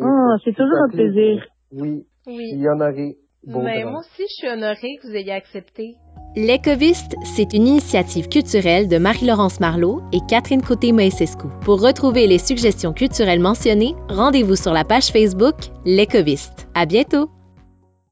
Ah, 0.00 0.36
c'est 0.42 0.54
toujours 0.54 0.78
un 0.88 0.90
plaisir. 0.90 1.44
Oui. 1.72 2.06
Oui. 2.26 2.44
Il 2.54 2.60
y 2.60 2.68
en 2.68 2.80
aurait 2.80 3.16
mais 3.46 3.84
moi 3.84 4.00
aussi, 4.00 4.22
je 4.28 4.34
suis 4.34 4.48
honorée 4.48 4.98
que 5.00 5.08
vous 5.08 5.14
ayez 5.14 5.32
accepté. 5.32 5.96
L'Écoviste, 6.36 7.16
c'est 7.24 7.52
une 7.54 7.66
initiative 7.66 8.28
culturelle 8.28 8.86
de 8.86 8.98
Marie-Laurence 8.98 9.58
Marlot 9.58 10.00
et 10.12 10.20
Catherine 10.28 10.62
Côté-Moïsescu. 10.62 11.46
Pour 11.62 11.80
retrouver 11.80 12.28
les 12.28 12.38
suggestions 12.38 12.92
culturelles 12.92 13.40
mentionnées, 13.40 13.96
rendez-vous 14.08 14.54
sur 14.54 14.72
la 14.72 14.84
page 14.84 15.08
Facebook 15.08 15.56
L'Écoviste. 15.84 16.68
À 16.74 16.86
bientôt! 16.86 17.30